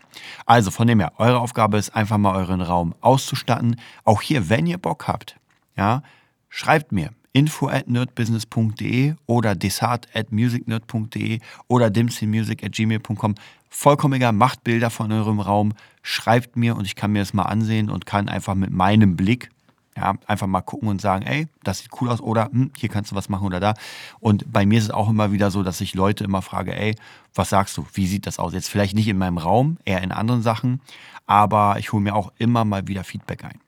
Also 0.47 0.71
von 0.71 0.87
dem 0.87 1.01
her, 1.01 1.13
eure 1.19 1.41
Aufgabe 1.41 1.77
ist 1.77 1.95
einfach 1.95 2.19
mal 2.19 2.35
euren 2.35 2.61
Raum 2.61 2.95
auszustatten. 3.01 3.77
Auch 4.05 4.23
hier, 4.23 4.49
wenn 4.49 4.67
ihr 4.67 4.79
Bock 4.79 5.07
habt, 5.07 5.39
ja, 5.77 6.03
schreibt 6.49 6.93
mir 6.93 7.11
info 7.33 7.69
at 7.69 7.89
nerdbusiness.de 7.89 9.15
oder 9.27 9.55
desart 9.55 10.09
at 10.15 10.33
musicnerd.de 10.33 11.41
oder 11.69 11.91
dimsymusic 11.91 12.65
at 12.65 12.73
gmail.com. 12.73 13.35
Vollkommen 13.71 14.15
egal, 14.15 14.33
macht 14.33 14.65
Bilder 14.65 14.91
von 14.91 15.13
eurem 15.13 15.41
Raum, 15.41 15.75
schreibt 16.03 16.57
mir 16.57 16.77
und 16.77 16.87
ich 16.87 16.97
kann 16.97 17.13
mir 17.13 17.21
das 17.21 17.35
mal 17.35 17.43
ansehen 17.43 17.91
und 17.91 18.07
kann 18.07 18.29
einfach 18.29 18.55
mit 18.55 18.71
meinem 18.71 19.17
Blick 19.17 19.51
ja, 19.99 20.15
einfach 20.27 20.47
mal 20.47 20.61
gucken 20.61 20.89
und 20.89 21.01
sagen, 21.01 21.27
ey, 21.27 21.49
das 21.65 21.81
sieht 21.81 21.91
cool 22.01 22.09
aus 22.09 22.21
oder 22.21 22.47
hm, 22.47 22.71
hier 22.77 22.89
kannst 22.89 23.11
du 23.11 23.17
was 23.17 23.29
machen 23.29 23.47
oder 23.47 23.61
da. 23.61 23.75
Und 24.21 24.51
bei 24.51 24.65
mir 24.65 24.79
ist 24.79 24.85
es 24.85 24.91
auch 24.91 25.09
immer 25.09 25.33
wieder 25.33 25.51
so, 25.51 25.63
dass 25.63 25.81
ich 25.81 25.95
Leute 25.95 26.25
immer 26.25 26.41
frage, 26.41 26.75
ey, 26.79 26.95
was 27.35 27.51
sagst 27.51 27.77
du? 27.77 27.87
Wie 27.93 28.07
sieht 28.07 28.27
das 28.27 28.39
aus? 28.39 28.53
Jetzt 28.53 28.69
vielleicht 28.69 28.95
nicht 28.95 29.09
in 29.09 29.19
meinem 29.19 29.39
Raum, 29.39 29.79
eher 29.85 30.03
in 30.03 30.13
anderen 30.13 30.43
Sachen, 30.43 30.81
aber 31.27 31.77
ich 31.79 31.93
hole 31.93 32.03
mir 32.03 32.15
auch 32.15 32.33
immer 32.39 32.65
mal 32.65 32.87
wieder 32.87 33.05
Feedback 33.05 33.45
ein. 33.45 33.59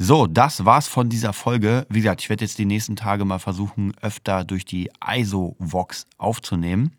So, 0.00 0.28
das 0.28 0.64
war's 0.64 0.86
von 0.86 1.08
dieser 1.08 1.32
Folge. 1.32 1.84
Wie 1.88 2.00
gesagt, 2.00 2.20
ich 2.20 2.28
werde 2.28 2.44
jetzt 2.44 2.56
die 2.58 2.66
nächsten 2.66 2.94
Tage 2.94 3.24
mal 3.24 3.40
versuchen, 3.40 3.94
öfter 4.00 4.44
durch 4.44 4.64
die 4.64 4.90
ISO-Vox 5.04 6.06
aufzunehmen, 6.18 6.92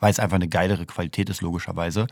weil 0.00 0.10
es 0.10 0.18
einfach 0.18 0.34
eine 0.34 0.48
geilere 0.48 0.84
Qualität 0.84 1.30
ist, 1.30 1.40
logischerweise. 1.40 2.08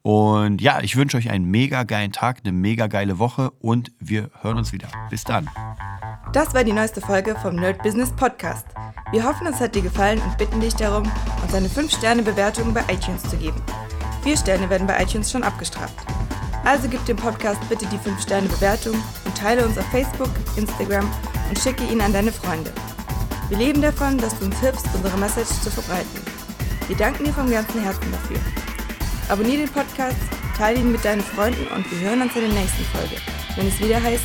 Und 0.00 0.62
ja, 0.62 0.80
ich 0.80 0.96
wünsche 0.96 1.18
euch 1.18 1.28
einen 1.28 1.44
mega 1.44 1.82
geilen 1.82 2.12
Tag, 2.12 2.40
eine 2.42 2.52
mega 2.52 2.86
geile 2.86 3.18
Woche 3.18 3.50
und 3.60 3.92
wir 4.00 4.30
hören 4.40 4.56
uns 4.56 4.72
wieder. 4.72 4.88
Bis 5.10 5.22
dann. 5.22 5.50
Das 6.32 6.54
war 6.54 6.64
die 6.64 6.72
neueste 6.72 7.02
Folge 7.02 7.36
vom 7.36 7.56
Nerd 7.56 7.82
Business 7.82 8.10
Podcast. 8.10 8.68
Wir 9.10 9.22
hoffen, 9.22 9.46
es 9.46 9.60
hat 9.60 9.74
dir 9.74 9.82
gefallen 9.82 10.18
und 10.22 10.38
bitten 10.38 10.62
dich 10.62 10.76
darum, 10.76 11.04
uns 11.42 11.52
eine 11.52 11.68
5-Sterne-Bewertung 11.68 12.72
bei 12.72 12.80
iTunes 12.90 13.22
zu 13.24 13.36
geben. 13.36 13.60
Vier 14.22 14.38
Sterne 14.38 14.70
werden 14.70 14.86
bei 14.86 15.02
iTunes 15.02 15.30
schon 15.30 15.42
abgestraft. 15.42 16.06
Also 16.64 16.88
gib 16.88 17.04
dem 17.04 17.18
Podcast 17.18 17.60
bitte 17.68 17.84
die 17.86 17.98
5-Sterne-Bewertung 17.98 18.94
und 18.94 19.21
teile 19.34 19.66
uns 19.66 19.78
auf 19.78 19.86
Facebook, 19.86 20.30
Instagram 20.56 21.10
und 21.48 21.58
schicke 21.58 21.84
ihn 21.84 22.00
an 22.00 22.12
deine 22.12 22.32
Freunde. 22.32 22.72
Wir 23.48 23.58
leben 23.58 23.82
davon, 23.82 24.18
dass 24.18 24.38
du 24.38 24.46
uns 24.46 24.58
hilfst, 24.60 24.86
unsere 24.94 25.18
Message 25.18 25.50
zu 25.62 25.70
verbreiten. 25.70 26.22
Wir 26.88 26.96
danken 26.96 27.24
dir 27.24 27.32
vom 27.32 27.50
ganzen 27.50 27.82
Herzen 27.82 28.10
dafür. 28.10 28.38
Abonnier 29.28 29.58
den 29.58 29.68
Podcast, 29.68 30.16
teile 30.56 30.80
ihn 30.80 30.92
mit 30.92 31.04
deinen 31.04 31.22
Freunden 31.22 31.66
und 31.68 31.90
wir 31.90 32.08
hören 32.08 32.22
uns 32.22 32.34
in 32.34 32.42
der 32.42 32.60
nächsten 32.60 32.84
Folge, 32.84 33.16
wenn 33.56 33.68
es 33.68 33.80
wieder 33.80 34.02
heißt, 34.02 34.24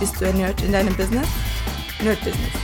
bist 0.00 0.20
du 0.20 0.26
ein 0.26 0.36
Nerd 0.36 0.60
in 0.62 0.72
deinem 0.72 0.94
Business? 0.96 1.28
Nerd 2.02 2.18
Business. 2.24 2.63